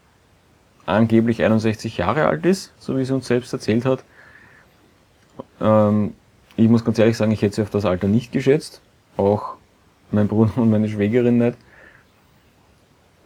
angeblich 0.86 1.42
61 1.42 1.98
Jahre 1.98 2.26
alt 2.26 2.44
ist, 2.44 2.72
so 2.78 2.96
wie 2.96 3.04
sie 3.04 3.14
uns 3.14 3.26
selbst 3.26 3.52
erzählt 3.52 3.84
hat. 3.84 4.02
Ähm, 5.60 6.14
ich 6.56 6.68
muss 6.68 6.84
ganz 6.84 6.98
ehrlich 6.98 7.16
sagen, 7.16 7.32
ich 7.32 7.42
hätte 7.42 7.56
sie 7.56 7.62
auf 7.62 7.70
das 7.70 7.84
Alter 7.84 8.08
nicht 8.08 8.32
geschätzt. 8.32 8.80
Auch 9.16 9.54
mein 10.10 10.28
Bruder 10.28 10.52
und 10.56 10.70
meine 10.70 10.88
Schwägerin 10.88 11.38
nicht. 11.38 11.56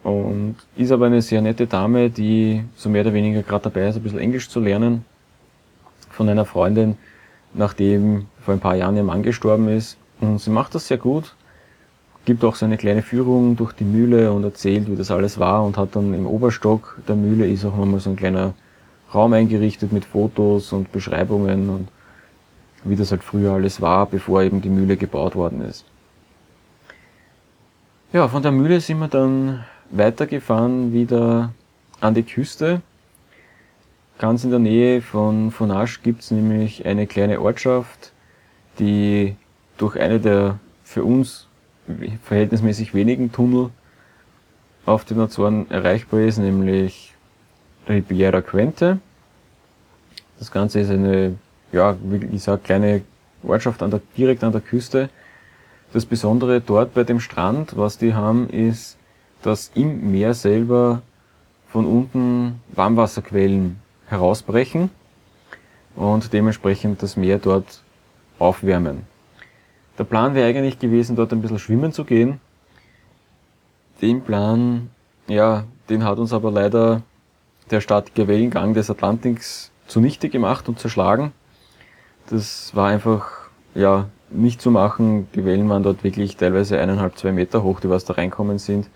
Und 0.03 0.55
ist 0.75 0.91
aber 0.91 1.07
eine 1.07 1.21
sehr 1.21 1.41
nette 1.41 1.67
Dame, 1.67 2.09
die 2.09 2.63
so 2.75 2.87
mehr 2.87 3.01
oder 3.01 3.13
weniger 3.13 3.43
gerade 3.43 3.63
dabei 3.63 3.89
ist, 3.89 3.97
ein 3.97 4.03
bisschen 4.03 4.19
Englisch 4.19 4.47
zu 4.47 4.59
lernen. 4.59 5.03
Von 6.17 6.27
einer 6.27 6.45
Freundin, 6.45 6.97
nachdem 7.53 8.25
vor 8.41 8.53
ein 8.53 8.59
paar 8.59 8.75
Jahren 8.75 8.97
ihr 8.97 9.03
Mann 9.03 9.23
gestorben 9.23 9.69
ist. 9.69 9.97
Und 10.19 10.39
sie 10.39 10.49
macht 10.49 10.75
das 10.75 10.87
sehr 10.87 10.97
gut 10.97 11.33
gibt 12.27 12.43
auch 12.43 12.55
so 12.55 12.65
eine 12.65 12.75
kleine 12.75 13.03
Führung 13.03 13.55
durch 13.55 13.71
die 13.71 13.85
Mühle 13.85 14.33
und 14.33 14.43
erzählt, 14.43 14.91
wie 14.91 14.97
das 14.97 15.11
alles 15.11 15.39
war 15.39 15.63
und 15.63 15.77
hat 15.77 15.95
dann 15.95 16.13
im 16.13 16.27
Oberstock 16.27 16.97
der 17.07 17.15
Mühle 17.15 17.47
ist 17.47 17.63
auch 17.63 17.77
nochmal 17.77 18.01
so 18.01 18.09
ein 18.09 18.17
kleiner 18.17 18.53
Raum 19.15 19.31
eingerichtet 19.31 19.93
mit 19.93 20.03
Fotos 20.03 20.73
und 20.73 20.91
Beschreibungen 20.91 21.69
und 21.69 21.87
wie 22.83 22.97
das 22.97 23.11
halt 23.11 23.23
früher 23.23 23.53
alles 23.53 23.79
war, 23.79 24.07
bevor 24.07 24.41
eben 24.41 24.61
die 24.61 24.67
Mühle 24.67 24.97
gebaut 24.97 25.35
worden 25.35 25.61
ist. 25.61 25.85
Ja, 28.11 28.27
von 28.27 28.43
der 28.43 28.51
Mühle 28.51 28.81
sind 28.81 28.99
wir 28.99 29.07
dann 29.07 29.63
weitergefahren 29.89 30.91
wieder 30.91 31.53
an 32.01 32.13
die 32.13 32.23
Küste. 32.23 32.81
Ganz 34.19 34.43
in 34.43 34.49
der 34.49 34.59
Nähe 34.59 35.01
von, 35.03 35.51
von 35.51 35.69
Asch 35.69 36.01
gibt's 36.01 36.31
nämlich 36.31 36.87
eine 36.87 37.05
kleine 37.05 37.39
Ortschaft, 37.39 38.13
die 38.79 39.35
durch 39.77 39.99
eine 39.99 40.19
der 40.19 40.57
für 40.83 41.03
uns 41.03 41.47
verhältnismäßig 42.23 42.95
wenigen 42.95 43.31
Tunnel 43.31 43.69
auf 44.87 45.05
den 45.05 45.19
Azoren 45.19 45.69
erreichbar 45.69 46.21
ist, 46.21 46.39
nämlich 46.39 47.13
Riviera 47.87 48.41
Quente. 48.41 48.99
Das 50.39 50.51
Ganze 50.51 50.79
ist 50.79 50.89
eine, 50.89 51.35
ja, 51.71 51.95
wie 52.01 52.19
gesagt, 52.19 52.63
kleine 52.63 53.01
Ortschaft 53.43 53.83
an 53.83 53.91
der, 53.91 54.01
direkt 54.17 54.43
an 54.43 54.51
der 54.51 54.61
Küste. 54.61 55.09
Das 55.93 56.05
Besondere 56.05 56.59
dort 56.59 56.95
bei 56.95 57.03
dem 57.03 57.19
Strand, 57.19 57.77
was 57.77 57.99
die 57.99 58.15
haben, 58.15 58.49
ist, 58.49 58.97
dass 59.43 59.71
im 59.75 60.11
Meer 60.11 60.33
selber 60.33 61.03
von 61.69 61.85
unten 61.85 62.61
Warmwasserquellen 62.73 63.79
herausbrechen 64.07 64.89
und 65.95 66.33
dementsprechend 66.33 67.03
das 67.03 67.17
Meer 67.17 67.39
dort 67.39 67.81
aufwärmen. 68.39 69.03
Der 69.97 70.03
Plan 70.03 70.35
wäre 70.35 70.47
eigentlich 70.47 70.79
gewesen, 70.79 71.15
dort 71.15 71.33
ein 71.33 71.41
bisschen 71.41 71.59
schwimmen 71.59 71.91
zu 71.91 72.03
gehen. 72.03 72.39
Den 74.01 74.21
Plan, 74.21 74.89
ja, 75.27 75.63
den 75.89 76.03
hat 76.03 76.19
uns 76.19 76.33
aber 76.33 76.51
leider 76.51 77.01
der 77.71 77.81
statige 77.81 78.27
Wellengang 78.27 78.73
des 78.73 78.89
Atlantiks 78.89 79.71
zunichte 79.87 80.29
gemacht 80.29 80.69
und 80.69 80.79
zerschlagen. 80.79 81.31
Das 82.29 82.75
war 82.75 82.89
einfach, 82.89 83.49
ja, 83.73 84.07
nicht 84.29 84.61
zu 84.61 84.69
machen. 84.69 85.27
Die 85.33 85.45
Wellen 85.45 85.69
waren 85.69 85.83
dort 85.83 86.03
wirklich 86.03 86.37
teilweise 86.37 86.79
eineinhalb, 86.79 87.17
zwei 87.17 87.31
Meter 87.31 87.63
hoch, 87.63 87.79
die 87.79 87.89
was 87.89 88.05
da 88.05 88.13
reinkommen 88.13 88.59
sind. 88.59 88.87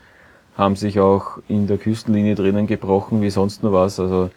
Haben 0.57 0.75
sich 0.75 0.99
auch 0.99 1.39
in 1.47 1.67
der 1.67 1.77
Küstenlinie 1.77 2.35
drinnen 2.35 2.67
gebrochen, 2.67 3.21
wie 3.21 3.29
sonst 3.29 3.63
nur 3.63 3.73
was. 3.73 3.99
Also 3.99 4.29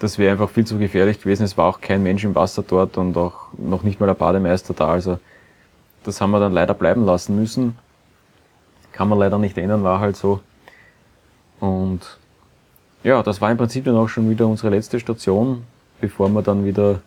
das 0.00 0.18
wäre 0.18 0.32
einfach 0.32 0.48
viel 0.48 0.66
zu 0.66 0.78
gefährlich 0.78 1.20
gewesen. 1.20 1.44
Es 1.44 1.56
war 1.56 1.66
auch 1.66 1.80
kein 1.80 2.02
Mensch 2.02 2.24
im 2.24 2.34
Wasser 2.34 2.64
dort 2.66 2.96
und 2.96 3.16
auch 3.16 3.48
noch 3.56 3.82
nicht 3.82 4.00
mal 4.00 4.06
der 4.06 4.14
Bademeister 4.14 4.74
da. 4.74 4.88
Also 4.88 5.18
das 6.02 6.20
haben 6.20 6.30
wir 6.30 6.40
dann 6.40 6.54
leider 6.54 6.72
bleiben 6.72 7.04
lassen 7.04 7.36
müssen. 7.36 7.76
Kann 8.92 9.08
man 9.08 9.18
leider 9.18 9.38
nicht 9.38 9.58
ändern, 9.58 9.84
war 9.84 10.00
halt 10.00 10.16
so. 10.16 10.40
Und 11.60 12.00
ja, 13.04 13.22
das 13.22 13.42
war 13.42 13.50
im 13.50 13.58
Prinzip 13.58 13.84
dann 13.84 13.96
auch 13.96 14.08
schon 14.08 14.30
wieder 14.30 14.46
unsere 14.46 14.70
letzte 14.70 14.98
Station, 14.98 15.64
bevor 16.00 16.30
wir 16.30 16.42
dann 16.42 16.64
wieder 16.64 17.02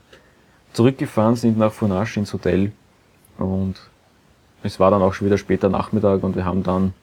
zurückgefahren 0.73 1.35
sind 1.35 1.57
nach 1.57 1.73
Funash 1.73 2.15
ins 2.17 2.31
Hotel. 2.31 2.71
Und 3.39 3.75
es 4.61 4.79
war 4.79 4.91
dann 4.91 5.01
auch 5.01 5.15
schon 5.15 5.25
wieder 5.25 5.39
später 5.39 5.67
Nachmittag 5.67 6.23
und 6.23 6.35
wir 6.35 6.45
haben 6.45 6.61
dann 6.61 6.93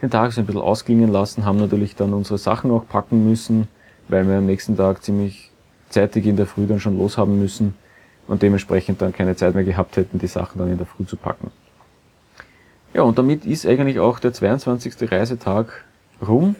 den 0.00 0.10
Tag 0.10 0.32
so 0.32 0.40
ein 0.40 0.46
bisschen 0.46 0.62
ausklingen 0.62 1.12
lassen, 1.12 1.44
haben 1.44 1.58
natürlich 1.58 1.96
dann 1.96 2.14
unsere 2.14 2.38
Sachen 2.38 2.70
auch 2.70 2.88
packen 2.88 3.28
müssen, 3.28 3.68
weil 4.12 4.28
wir 4.28 4.36
am 4.36 4.46
nächsten 4.46 4.76
Tag 4.76 5.02
ziemlich 5.02 5.50
zeitig 5.88 6.26
in 6.26 6.36
der 6.36 6.46
Früh 6.46 6.66
dann 6.66 6.80
schon 6.80 6.98
loshaben 6.98 7.38
müssen 7.40 7.74
und 8.28 8.42
dementsprechend 8.42 9.00
dann 9.00 9.12
keine 9.12 9.34
Zeit 9.36 9.54
mehr 9.54 9.64
gehabt 9.64 9.96
hätten, 9.96 10.18
die 10.18 10.26
Sachen 10.26 10.58
dann 10.58 10.70
in 10.70 10.76
der 10.76 10.86
Früh 10.86 11.06
zu 11.06 11.16
packen. 11.16 11.50
Ja, 12.92 13.02
und 13.02 13.18
damit 13.18 13.46
ist 13.46 13.66
eigentlich 13.66 13.98
auch 13.98 14.18
der 14.18 14.34
22. 14.34 15.10
Reisetag 15.10 15.84
rum 16.20 16.56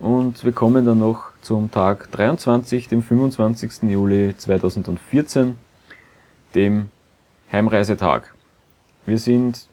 und 0.00 0.44
wir 0.44 0.50
kommen 0.50 0.84
dann 0.84 0.98
noch 0.98 1.30
zum 1.40 1.70
Tag 1.70 2.10
23, 2.10 2.88
dem 2.88 3.02
25. 3.02 3.84
Juli 3.84 4.34
2014, 4.36 5.56
dem 6.56 6.90
Heimreisetag. 7.52 8.34
Wir 9.06 9.18
sind 9.18 9.68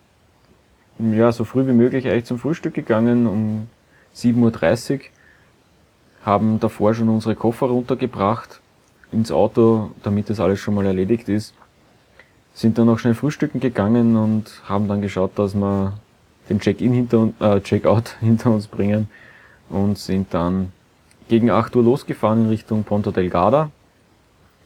ja 0.99 1.31
so 1.31 1.43
früh 1.43 1.65
wie 1.65 1.73
möglich 1.73 2.07
eigentlich 2.07 2.25
zum 2.25 2.37
Frühstück 2.37 2.75
gegangen 2.75 3.25
um 3.25 3.67
7.30 4.15 4.93
Uhr, 4.93 4.99
haben 6.23 6.59
davor 6.59 6.93
schon 6.93 7.09
unsere 7.09 7.35
Koffer 7.35 7.67
runtergebracht 7.67 8.61
ins 9.11 9.31
Auto, 9.31 9.91
damit 10.03 10.29
das 10.29 10.39
alles 10.39 10.59
schon 10.59 10.75
mal 10.75 10.85
erledigt 10.85 11.29
ist. 11.29 11.53
Sind 12.53 12.77
dann 12.77 12.87
noch 12.87 12.99
schnell 12.99 13.13
frühstücken 13.13 13.59
gegangen 13.59 14.15
und 14.15 14.61
haben 14.65 14.87
dann 14.87 15.01
geschaut, 15.01 15.31
dass 15.35 15.55
wir 15.55 15.93
den 16.49 16.59
Check-in 16.59 16.93
hinter 16.93 17.29
äh, 17.39 17.61
Check-out 17.61 18.17
hinter 18.19 18.51
uns 18.51 18.67
bringen 18.67 19.09
und 19.69 19.97
sind 19.97 20.33
dann 20.33 20.71
gegen 21.27 21.49
8 21.49 21.75
Uhr 21.75 21.83
losgefahren 21.83 22.43
in 22.43 22.49
Richtung 22.49 22.83
Ponta 22.83 23.11
Delgada 23.11 23.71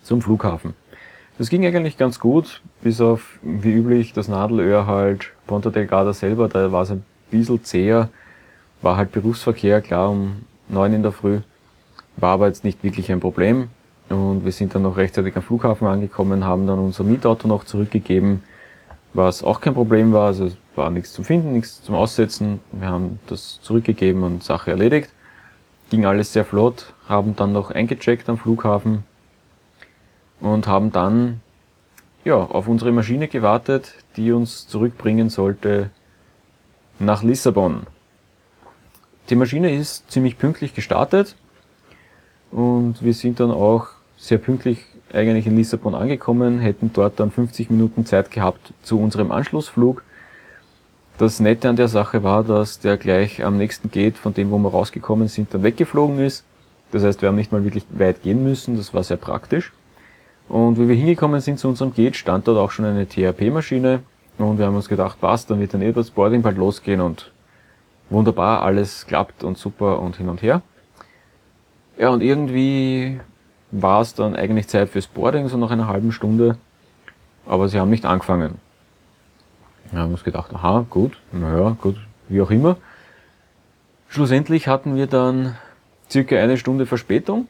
zum 0.04 0.22
Flughafen. 0.22 0.74
Das 1.38 1.50
ging 1.50 1.66
eigentlich 1.66 1.98
ganz 1.98 2.20
gut, 2.20 2.62
bis 2.82 3.00
auf, 3.00 3.38
wie 3.44 3.72
üblich, 3.72 4.12
das 4.12 4.28
Nadelöhr 4.28 4.88
halt 4.88 5.32
Ponta 5.46 5.70
Delgada 5.70 6.12
selber, 6.14 6.50
da 6.50 6.72
war 6.72 6.82
es 6.82 6.92
ein 6.92 7.06
bisschen 7.30 7.64
zäher, 7.64 8.10
war 8.82 8.98
halt 8.98 9.12
Berufsverkehr, 9.12 9.82
klar, 9.82 10.10
um 10.10 10.46
9 10.70 10.94
in 10.94 11.04
der 11.04 11.12
Früh, 11.12 11.40
war 12.18 12.32
aber 12.32 12.48
jetzt 12.48 12.64
nicht 12.64 12.84
wirklich 12.84 13.12
ein 13.12 13.20
Problem. 13.20 13.70
Und 14.10 14.46
wir 14.46 14.52
sind 14.52 14.74
dann 14.74 14.84
noch 14.84 14.98
rechtzeitig 14.98 15.36
am 15.36 15.44
Flughafen 15.44 15.88
angekommen, 15.88 16.46
haben 16.46 16.66
dann 16.66 16.80
unser 16.80 17.04
Mietauto 17.04 17.48
noch 17.48 17.66
zurückgegeben, 17.66 18.44
was 19.14 19.44
auch 19.44 19.60
kein 19.60 19.74
Problem 19.74 20.14
war. 20.14 20.28
Also 20.28 20.46
es 20.46 20.58
war 20.76 20.90
nichts 20.90 21.14
zum 21.14 21.26
Finden, 21.26 21.54
nichts 21.54 21.84
zum 21.84 21.96
Aussetzen. 21.96 22.60
Wir 22.72 22.88
haben 22.88 23.20
das 23.28 23.60
zurückgegeben 23.62 24.24
und 24.24 24.44
Sache 24.44 24.72
erledigt. 24.72 25.10
Ging 25.90 26.06
alles 26.06 26.34
sehr 26.34 26.46
flott, 26.46 26.94
haben 27.08 27.36
dann 27.36 27.54
noch 27.54 27.72
eingecheckt 27.72 28.30
am 28.30 28.38
Flughafen 28.38 29.04
und 30.40 30.68
haben 30.68 30.92
dann 30.92 31.42
ja, 32.24 32.36
auf 32.36 32.68
unsere 32.68 32.92
Maschine 32.92 33.28
gewartet, 33.28 33.94
die 34.18 34.32
uns 34.32 34.68
zurückbringen 34.68 35.30
sollte 35.30 35.90
nach 37.00 37.24
Lissabon. 37.24 37.88
Die 39.30 39.36
Maschine 39.36 39.76
ist 39.76 40.10
ziemlich 40.10 40.38
pünktlich 40.38 40.74
gestartet 40.74 41.36
und 42.52 43.04
wir 43.04 43.14
sind 43.14 43.42
dann 43.42 43.52
auch 43.52 43.88
sehr 44.18 44.38
pünktlich 44.38 44.86
eigentlich 45.12 45.48
in 45.48 45.58
Lissabon 45.58 45.96
angekommen, 45.96 46.60
hätten 46.60 46.92
dort 46.94 47.20
dann 47.20 47.32
50 47.32 47.70
Minuten 47.70 48.06
Zeit 48.06 48.32
gehabt 48.32 48.74
zu 48.84 49.00
unserem 49.00 49.32
Anschlussflug. 49.32 50.04
Das 51.18 51.42
Nette 51.42 51.68
an 51.68 51.76
der 51.76 51.90
Sache 51.90 52.24
war, 52.24 52.44
dass 52.46 52.80
der 52.80 52.96
gleich 52.96 53.44
am 53.44 53.58
nächsten 53.58 53.92
Gate 53.92 54.18
von 54.18 54.34
dem, 54.34 54.50
wo 54.50 54.58
wir 54.60 54.70
rausgekommen 54.70 55.28
sind, 55.28 55.54
dann 55.54 55.64
weggeflogen 55.64 56.20
ist. 56.20 56.46
Das 56.92 57.04
heißt, 57.04 57.22
wir 57.22 57.28
haben 57.28 57.36
nicht 57.36 57.52
mal 57.52 57.66
wirklich 57.66 57.86
weit 57.90 58.24
gehen 58.24 58.44
müssen, 58.44 58.78
das 58.78 58.94
war 58.94 59.04
sehr 59.04 59.18
praktisch. 59.18 59.74
Und 60.48 60.80
wie 60.80 60.88
wir 60.88 60.96
hingekommen 60.96 61.42
sind 61.42 61.60
zu 61.60 61.68
unserem 61.68 61.94
Gate, 61.94 62.16
stand 62.16 62.48
dort 62.48 62.58
auch 62.58 62.72
schon 62.72 62.86
eine 62.86 63.06
THP-Maschine 63.06 64.00
und 64.38 64.58
wir 64.58 64.68
haben 64.68 64.76
uns 64.76 64.88
gedacht, 64.88 65.20
passt, 65.20 65.50
dann 65.50 65.60
wird 65.60 65.74
dann 65.74 65.82
eh 65.82 65.92
das 65.92 66.12
Boarding 66.12 66.44
bald 66.44 66.58
losgehen 66.58 67.02
und 67.02 67.32
wunderbar, 68.10 68.62
alles 68.62 69.06
klappt 69.06 69.44
und 69.44 69.58
super 69.58 70.00
und 70.00 70.18
hin 70.18 70.30
und 70.30 70.42
her. 70.42 70.62
Ja, 71.98 72.10
und 72.10 72.22
irgendwie 72.22 73.20
war 73.72 74.02
es 74.02 74.14
dann 74.14 74.36
eigentlich 74.36 74.68
Zeit 74.68 74.90
fürs 74.90 75.08
Boarding, 75.08 75.48
so 75.48 75.58
nach 75.58 75.72
einer 75.72 75.88
halben 75.88 76.12
Stunde. 76.12 76.58
Aber 77.46 77.68
sie 77.70 77.80
haben 77.80 77.90
nicht 77.90 78.06
angefangen. 78.06 78.56
Wir 79.92 80.00
haben 80.00 80.12
uns 80.12 80.24
gedacht, 80.24 80.54
aha, 80.54 80.86
gut, 80.90 81.18
naja, 81.32 81.76
gut, 81.82 81.96
wie 82.28 82.42
auch 82.42 82.52
immer. 82.52 82.78
Schlussendlich 84.10 84.68
hatten 84.68 84.96
wir 84.96 85.08
dann 85.08 85.56
circa 86.10 86.38
eine 86.38 86.58
Stunde 86.58 86.86
Verspätung. 86.86 87.48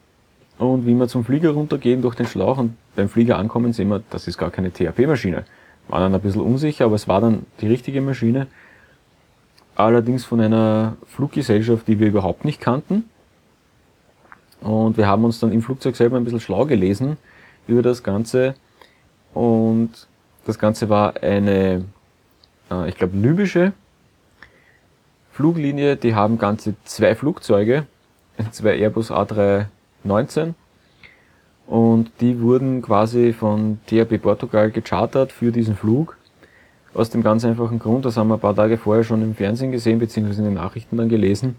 Und 0.58 0.86
wie 0.86 0.94
wir 0.94 1.06
zum 1.06 1.24
Flieger 1.24 1.50
runtergehen 1.50 2.02
durch 2.02 2.16
den 2.16 2.26
Schlauch 2.26 2.58
und 2.58 2.76
beim 2.96 3.08
Flieger 3.08 3.38
ankommen, 3.38 3.72
sehen 3.72 3.88
wir, 3.88 4.02
das 4.10 4.26
ist 4.26 4.38
gar 4.38 4.50
keine 4.50 4.72
THP-Maschine. 4.72 5.44
War 5.86 6.00
dann 6.00 6.14
ein 6.14 6.20
bisschen 6.20 6.42
unsicher, 6.42 6.86
aber 6.86 6.96
es 6.96 7.06
war 7.06 7.20
dann 7.20 7.46
die 7.60 7.68
richtige 7.68 8.00
Maschine. 8.00 8.48
Allerdings 9.78 10.24
von 10.24 10.40
einer 10.40 10.96
Fluggesellschaft, 11.06 11.86
die 11.86 12.00
wir 12.00 12.08
überhaupt 12.08 12.44
nicht 12.44 12.60
kannten. 12.60 13.04
Und 14.60 14.96
wir 14.96 15.06
haben 15.06 15.24
uns 15.24 15.38
dann 15.38 15.52
im 15.52 15.62
Flugzeug 15.62 15.94
selber 15.94 16.16
ein 16.16 16.24
bisschen 16.24 16.40
schlau 16.40 16.66
gelesen 16.66 17.16
über 17.68 17.80
das 17.80 18.02
Ganze. 18.02 18.56
Und 19.34 20.08
das 20.46 20.58
Ganze 20.58 20.88
war 20.88 21.22
eine, 21.22 21.84
äh, 22.72 22.88
ich 22.88 22.96
glaube, 22.96 23.16
libysche 23.16 23.72
Fluglinie. 25.30 25.94
Die 25.94 26.16
haben 26.16 26.38
ganze 26.38 26.74
zwei 26.82 27.14
Flugzeuge, 27.14 27.86
zwei 28.50 28.76
Airbus 28.78 29.12
A319. 29.12 30.54
Und 31.68 32.10
die 32.20 32.40
wurden 32.40 32.82
quasi 32.82 33.32
von 33.32 33.78
THP 33.86 34.20
Portugal 34.20 34.72
gechartert 34.72 35.30
für 35.30 35.52
diesen 35.52 35.76
Flug. 35.76 36.17
Aus 36.98 37.10
dem 37.10 37.22
ganz 37.22 37.44
einfachen 37.44 37.78
Grund, 37.78 38.04
das 38.04 38.16
haben 38.16 38.26
wir 38.26 38.34
ein 38.34 38.40
paar 38.40 38.56
Tage 38.56 38.76
vorher 38.76 39.04
schon 39.04 39.22
im 39.22 39.36
Fernsehen 39.36 39.70
gesehen, 39.70 40.00
beziehungsweise 40.00 40.40
in 40.40 40.46
den 40.46 40.54
Nachrichten 40.54 40.96
dann 40.96 41.08
gelesen. 41.08 41.54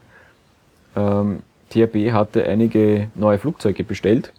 Ähm, 0.97 1.43
THB 1.69 2.11
hatte 2.11 2.43
einige 2.43 3.07
neue 3.15 3.37
Flugzeuge 3.37 3.85
bestellt 3.85 4.33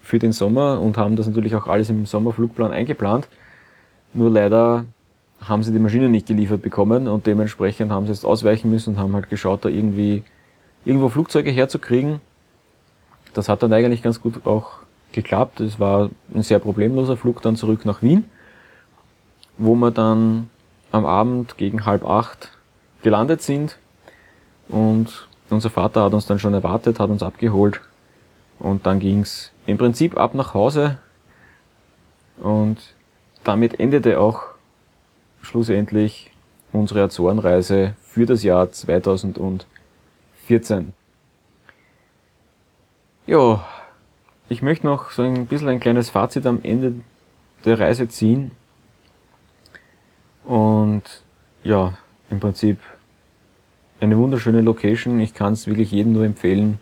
für 0.00 0.18
den 0.18 0.32
Sommer 0.32 0.80
und 0.80 0.96
haben 0.96 1.16
das 1.16 1.26
natürlich 1.26 1.54
auch 1.54 1.66
alles 1.66 1.90
im 1.90 2.06
Sommerflugplan 2.06 2.72
eingeplant. 2.72 3.28
Nur 4.14 4.30
leider 4.30 4.86
haben 5.42 5.62
sie 5.62 5.72
die 5.72 5.78
Maschine 5.78 6.08
nicht 6.08 6.26
geliefert 6.26 6.62
bekommen 6.62 7.06
und 7.06 7.26
dementsprechend 7.26 7.92
haben 7.92 8.06
sie 8.06 8.12
jetzt 8.12 8.24
ausweichen 8.24 8.70
müssen 8.70 8.94
und 8.94 8.98
haben 8.98 9.12
halt 9.12 9.28
geschaut, 9.28 9.66
da 9.66 9.68
irgendwie 9.68 10.22
irgendwo 10.86 11.10
Flugzeuge 11.10 11.50
herzukriegen. 11.50 12.22
Das 13.34 13.50
hat 13.50 13.62
dann 13.62 13.74
eigentlich 13.74 14.02
ganz 14.02 14.22
gut 14.22 14.46
auch 14.46 14.78
geklappt. 15.12 15.60
Es 15.60 15.78
war 15.78 16.08
ein 16.34 16.40
sehr 16.40 16.60
problemloser 16.60 17.18
Flug 17.18 17.42
dann 17.42 17.56
zurück 17.56 17.84
nach 17.84 18.00
Wien, 18.00 18.24
wo 19.58 19.74
wir 19.74 19.90
dann 19.90 20.50
am 20.92 21.06
Abend 21.06 21.56
gegen 21.56 21.86
halb 21.86 22.04
acht 22.04 22.50
gelandet 23.02 23.42
sind 23.42 23.78
und 24.68 25.28
unser 25.50 25.70
Vater 25.70 26.04
hat 26.04 26.14
uns 26.14 26.26
dann 26.26 26.38
schon 26.38 26.54
erwartet, 26.54 27.00
hat 27.00 27.10
uns 27.10 27.22
abgeholt 27.22 27.80
und 28.58 28.86
dann 28.86 29.00
ging's 29.00 29.50
im 29.66 29.78
Prinzip 29.78 30.16
ab 30.16 30.34
nach 30.34 30.54
Hause 30.54 30.98
und 32.38 32.78
damit 33.44 33.78
endete 33.78 34.18
auch 34.18 34.42
schlussendlich 35.42 36.32
unsere 36.72 37.02
Azorenreise 37.02 37.94
für 38.02 38.26
das 38.26 38.42
Jahr 38.42 38.72
2014. 38.72 40.92
Ja, 43.26 43.64
ich 44.48 44.62
möchte 44.62 44.86
noch 44.86 45.10
so 45.10 45.22
ein 45.22 45.46
bisschen 45.46 45.68
ein 45.68 45.80
kleines 45.80 46.10
Fazit 46.10 46.46
am 46.46 46.60
Ende 46.62 46.94
der 47.64 47.78
Reise 47.78 48.08
ziehen. 48.08 48.50
Und 50.44 51.02
ja, 51.62 51.94
im 52.30 52.40
Prinzip 52.40 52.78
eine 54.00 54.18
wunderschöne 54.18 54.60
Location. 54.60 55.20
Ich 55.20 55.34
kann 55.34 55.54
es 55.54 55.66
wirklich 55.66 55.90
jedem 55.90 56.12
nur 56.12 56.24
empfehlen, 56.24 56.78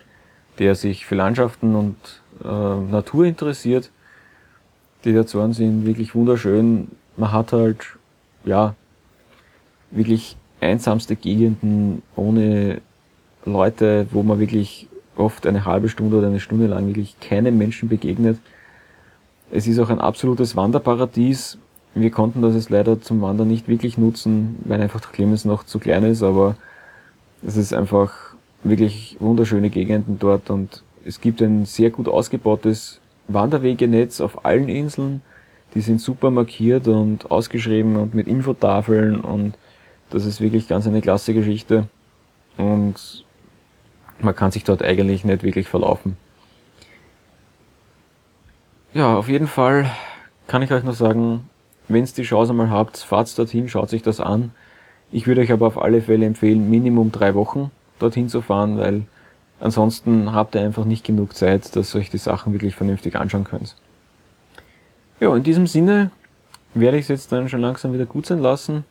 der 0.59 0.75
sich 0.75 1.05
für 1.05 1.15
Landschaften 1.15 1.75
und 1.75 1.95
äh, 2.43 2.47
Natur 2.47 3.25
interessiert. 3.25 3.91
Die 5.05 5.17
Azoren 5.17 5.53
sind 5.53 5.85
wirklich 5.85 6.15
wunderschön. 6.15 6.89
Man 7.17 7.31
hat 7.31 7.53
halt, 7.53 7.97
ja, 8.45 8.75
wirklich 9.91 10.37
einsamste 10.59 11.15
Gegenden 11.15 12.01
ohne 12.15 12.81
Leute, 13.45 14.07
wo 14.11 14.23
man 14.23 14.39
wirklich 14.39 14.87
oft 15.15 15.45
eine 15.45 15.65
halbe 15.65 15.89
Stunde 15.89 16.17
oder 16.17 16.27
eine 16.27 16.39
Stunde 16.39 16.67
lang 16.67 16.87
wirklich 16.87 17.19
keinem 17.19 17.57
Menschen 17.57 17.89
begegnet. 17.89 18.39
Es 19.51 19.67
ist 19.67 19.79
auch 19.79 19.89
ein 19.89 19.99
absolutes 19.99 20.55
Wanderparadies 20.55 21.59
Wir 21.95 22.09
konnten 22.09 22.41
das 22.41 22.55
jetzt 22.55 22.69
leider 22.69 23.01
zum 23.01 23.21
Wandern 23.21 23.47
nicht 23.47 23.67
wirklich 23.67 23.97
nutzen, 23.97 24.57
weil 24.65 24.81
einfach 24.81 24.99
der 24.99 25.11
Clemens 25.11 25.45
noch 25.45 25.63
zu 25.63 25.79
klein 25.79 26.03
ist, 26.03 26.23
aber 26.23 26.55
es 27.45 27.55
ist 27.55 27.73
einfach 27.73 28.13
wirklich 28.63 29.17
wunderschöne 29.19 29.69
Gegenden 29.69 30.17
dort 30.17 30.49
und 30.49 30.83
es 31.05 31.21
gibt 31.21 31.41
ein 31.41 31.65
sehr 31.65 31.91
gut 31.91 32.07
ausgebautes 32.07 32.99
Wanderwegenetz 33.27 34.21
auf 34.21 34.45
allen 34.45 34.69
Inseln. 34.69 35.21
Die 35.75 35.81
sind 35.81 36.01
super 36.01 36.31
markiert 36.31 36.87
und 36.87 37.29
ausgeschrieben 37.29 37.95
und 37.97 38.13
mit 38.15 38.27
Infotafeln 38.27 39.19
und 39.19 39.55
das 40.09 40.25
ist 40.25 40.41
wirklich 40.41 40.67
ganz 40.67 40.87
eine 40.87 41.01
klasse 41.01 41.33
Geschichte 41.33 41.87
und 42.57 43.25
man 44.19 44.35
kann 44.35 44.51
sich 44.51 44.63
dort 44.63 44.81
eigentlich 44.81 45.25
nicht 45.25 45.43
wirklich 45.43 45.67
verlaufen. 45.67 46.17
Ja, 48.93 49.15
auf 49.15 49.27
jeden 49.27 49.47
Fall 49.47 49.89
kann 50.47 50.61
ich 50.61 50.71
euch 50.71 50.83
noch 50.83 50.93
sagen, 50.93 51.49
wenn 51.93 52.03
ihr 52.03 52.11
die 52.11 52.23
Chance 52.23 52.51
einmal 52.51 52.69
habt, 52.69 52.97
fahrt 52.97 53.37
dorthin, 53.37 53.69
schaut 53.69 53.89
sich 53.89 54.01
das 54.01 54.19
an. 54.19 54.51
Ich 55.11 55.27
würde 55.27 55.41
euch 55.41 55.51
aber 55.51 55.67
auf 55.67 55.81
alle 55.81 56.01
Fälle 56.01 56.25
empfehlen, 56.25 56.69
Minimum 56.69 57.11
drei 57.11 57.35
Wochen 57.35 57.71
dorthin 57.99 58.29
zu 58.29 58.41
fahren, 58.41 58.77
weil 58.77 59.03
ansonsten 59.59 60.33
habt 60.33 60.55
ihr 60.55 60.61
einfach 60.61 60.85
nicht 60.85 61.05
genug 61.05 61.35
Zeit, 61.35 61.75
dass 61.75 61.93
ihr 61.93 61.99
euch 61.99 62.09
die 62.09 62.17
Sachen 62.17 62.53
wirklich 62.53 62.75
vernünftig 62.75 63.15
anschauen 63.15 63.43
könnt. 63.43 63.75
Ja, 65.19 65.35
in 65.35 65.43
diesem 65.43 65.67
Sinne 65.67 66.11
werde 66.73 66.97
ich 66.97 67.03
es 67.03 67.09
jetzt 67.09 67.31
dann 67.31 67.47
schon 67.47 67.61
langsam 67.61 67.93
wieder 67.93 68.05
gut 68.05 68.25
sein 68.25 68.39
lassen. 68.39 68.83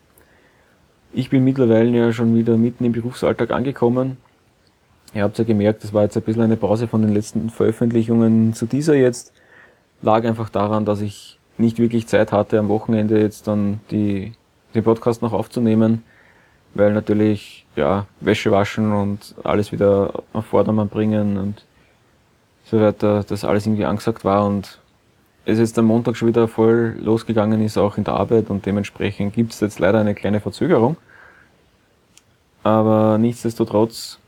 Ich 1.12 1.28
bin 1.28 1.44
mittlerweile 1.44 1.90
ja 1.90 2.12
schon 2.12 2.34
wieder 2.34 2.56
mitten 2.56 2.84
im 2.84 2.92
Berufsalltag 2.92 3.50
angekommen. 3.50 4.16
Ihr 5.14 5.24
habt 5.24 5.36
ja 5.38 5.44
gemerkt, 5.44 5.84
das 5.84 5.92
war 5.92 6.04
jetzt 6.04 6.16
ein 6.16 6.22
bisschen 6.22 6.42
eine 6.42 6.56
Pause 6.56 6.88
von 6.88 7.02
den 7.02 7.12
letzten 7.12 7.50
Veröffentlichungen 7.50 8.54
zu 8.54 8.64
dieser 8.64 8.94
jetzt. 8.94 9.32
Lag 10.00 10.24
einfach 10.24 10.48
daran, 10.48 10.86
dass 10.86 11.02
ich 11.02 11.38
nicht 11.58 11.78
wirklich 11.78 12.06
Zeit 12.06 12.32
hatte, 12.32 12.58
am 12.58 12.68
Wochenende 12.68 13.20
jetzt 13.20 13.46
dann 13.46 13.80
die, 13.90 14.32
den 14.74 14.84
Podcast 14.84 15.22
noch 15.22 15.32
aufzunehmen, 15.32 16.02
weil 16.74 16.92
natürlich, 16.92 17.66
ja, 17.76 18.06
Wäsche 18.20 18.50
waschen 18.50 18.92
und 18.92 19.34
alles 19.44 19.72
wieder 19.72 20.22
auf 20.32 20.46
Vordermann 20.46 20.88
bringen 20.88 21.36
und 21.36 21.64
so 22.64 22.80
weiter, 22.80 23.24
das 23.24 23.44
alles 23.44 23.66
irgendwie 23.66 23.84
angesagt 23.84 24.24
war 24.24 24.46
und 24.46 24.78
es 25.44 25.58
jetzt 25.58 25.78
am 25.78 25.86
Montag 25.86 26.16
schon 26.16 26.28
wieder 26.28 26.46
voll 26.48 26.96
losgegangen 27.00 27.62
ist, 27.62 27.76
auch 27.76 27.98
in 27.98 28.04
der 28.04 28.14
Arbeit 28.14 28.48
und 28.48 28.64
dementsprechend 28.64 29.34
gibt 29.34 29.52
es 29.52 29.60
jetzt 29.60 29.78
leider 29.78 29.98
eine 29.98 30.14
kleine 30.14 30.40
Verzögerung. 30.40 30.96
Aber 32.62 33.18
nichtsdestotrotz 33.18 34.18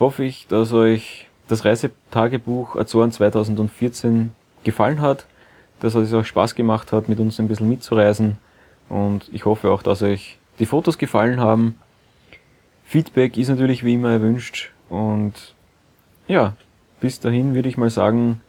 hoffe 0.00 0.24
ich, 0.24 0.46
dass 0.46 0.72
euch 0.72 1.28
das 1.48 1.64
Reisetagebuch 1.64 2.76
Azoren 2.76 3.12
2014 3.12 4.32
gefallen 4.64 5.00
hat, 5.00 5.26
dass 5.80 5.94
es 5.94 6.12
euch 6.12 6.26
Spaß 6.26 6.54
gemacht 6.54 6.92
hat, 6.92 7.08
mit 7.08 7.20
uns 7.20 7.38
ein 7.38 7.48
bisschen 7.48 7.68
mitzureisen 7.68 8.38
und 8.88 9.28
ich 9.32 9.44
hoffe 9.44 9.70
auch, 9.70 9.82
dass 9.82 10.02
euch 10.02 10.38
die 10.58 10.66
Fotos 10.66 10.98
gefallen 10.98 11.40
haben. 11.40 11.78
Feedback 12.84 13.36
ist 13.36 13.48
natürlich 13.48 13.84
wie 13.84 13.94
immer 13.94 14.12
erwünscht 14.12 14.72
und 14.88 15.54
ja, 16.26 16.54
bis 17.00 17.20
dahin 17.20 17.54
würde 17.54 17.68
ich 17.68 17.76
mal 17.76 17.90
sagen, 17.90 18.40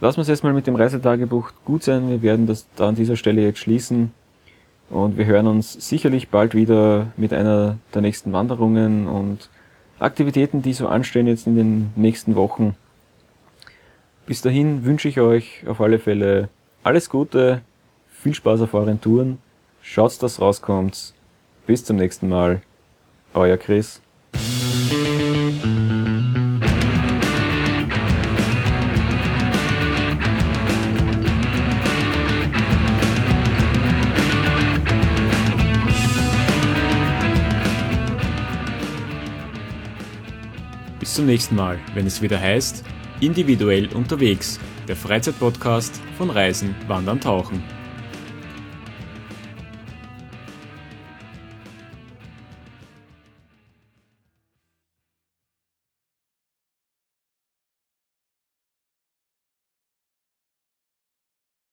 lassen 0.00 0.18
wir 0.18 0.22
es 0.22 0.28
jetzt 0.28 0.44
mal 0.44 0.52
mit 0.52 0.66
dem 0.66 0.76
Reisetagebuch 0.76 1.52
gut 1.64 1.82
sein. 1.82 2.10
Wir 2.10 2.22
werden 2.22 2.46
das 2.46 2.66
da 2.76 2.88
an 2.88 2.94
dieser 2.94 3.16
Stelle 3.16 3.42
jetzt 3.42 3.58
schließen. 3.58 4.12
Und 4.88 5.16
wir 5.16 5.24
hören 5.24 5.46
uns 5.46 5.72
sicherlich 5.88 6.30
bald 6.30 6.54
wieder 6.54 7.08
mit 7.16 7.32
einer 7.32 7.78
der 7.94 8.02
nächsten 8.02 8.32
Wanderungen 8.32 9.06
und 9.06 9.48
Aktivitäten, 10.00 10.62
die 10.62 10.72
so 10.72 10.88
anstehen 10.88 11.28
jetzt 11.28 11.46
in 11.46 11.54
den 11.54 11.92
nächsten 11.94 12.34
Wochen. 12.34 12.74
Bis 14.26 14.42
dahin 14.42 14.84
wünsche 14.84 15.08
ich 15.08 15.20
euch 15.20 15.64
auf 15.66 15.80
alle 15.80 15.98
Fälle 15.98 16.48
alles 16.82 17.10
Gute, 17.10 17.62
viel 18.08 18.34
Spaß 18.34 18.60
auf 18.62 18.74
euren 18.74 19.00
Touren, 19.00 19.38
schaut, 19.82 20.22
dass 20.22 20.40
rauskommt. 20.40 21.14
Bis 21.66 21.84
zum 21.84 21.96
nächsten 21.96 22.28
Mal. 22.28 22.62
Euer 23.34 23.56
Chris. 23.56 24.00
Bis 40.98 41.14
zum 41.14 41.26
nächsten 41.26 41.56
Mal, 41.56 41.78
wenn 41.94 42.06
es 42.06 42.22
wieder 42.22 42.40
heißt, 42.40 42.84
individuell 43.20 43.88
unterwegs, 43.94 44.58
der 44.88 44.96
Freizeitpodcast 44.96 46.00
von 46.16 46.30
Reisen, 46.30 46.74
Wandern, 46.88 47.20
Tauchen. 47.20 47.62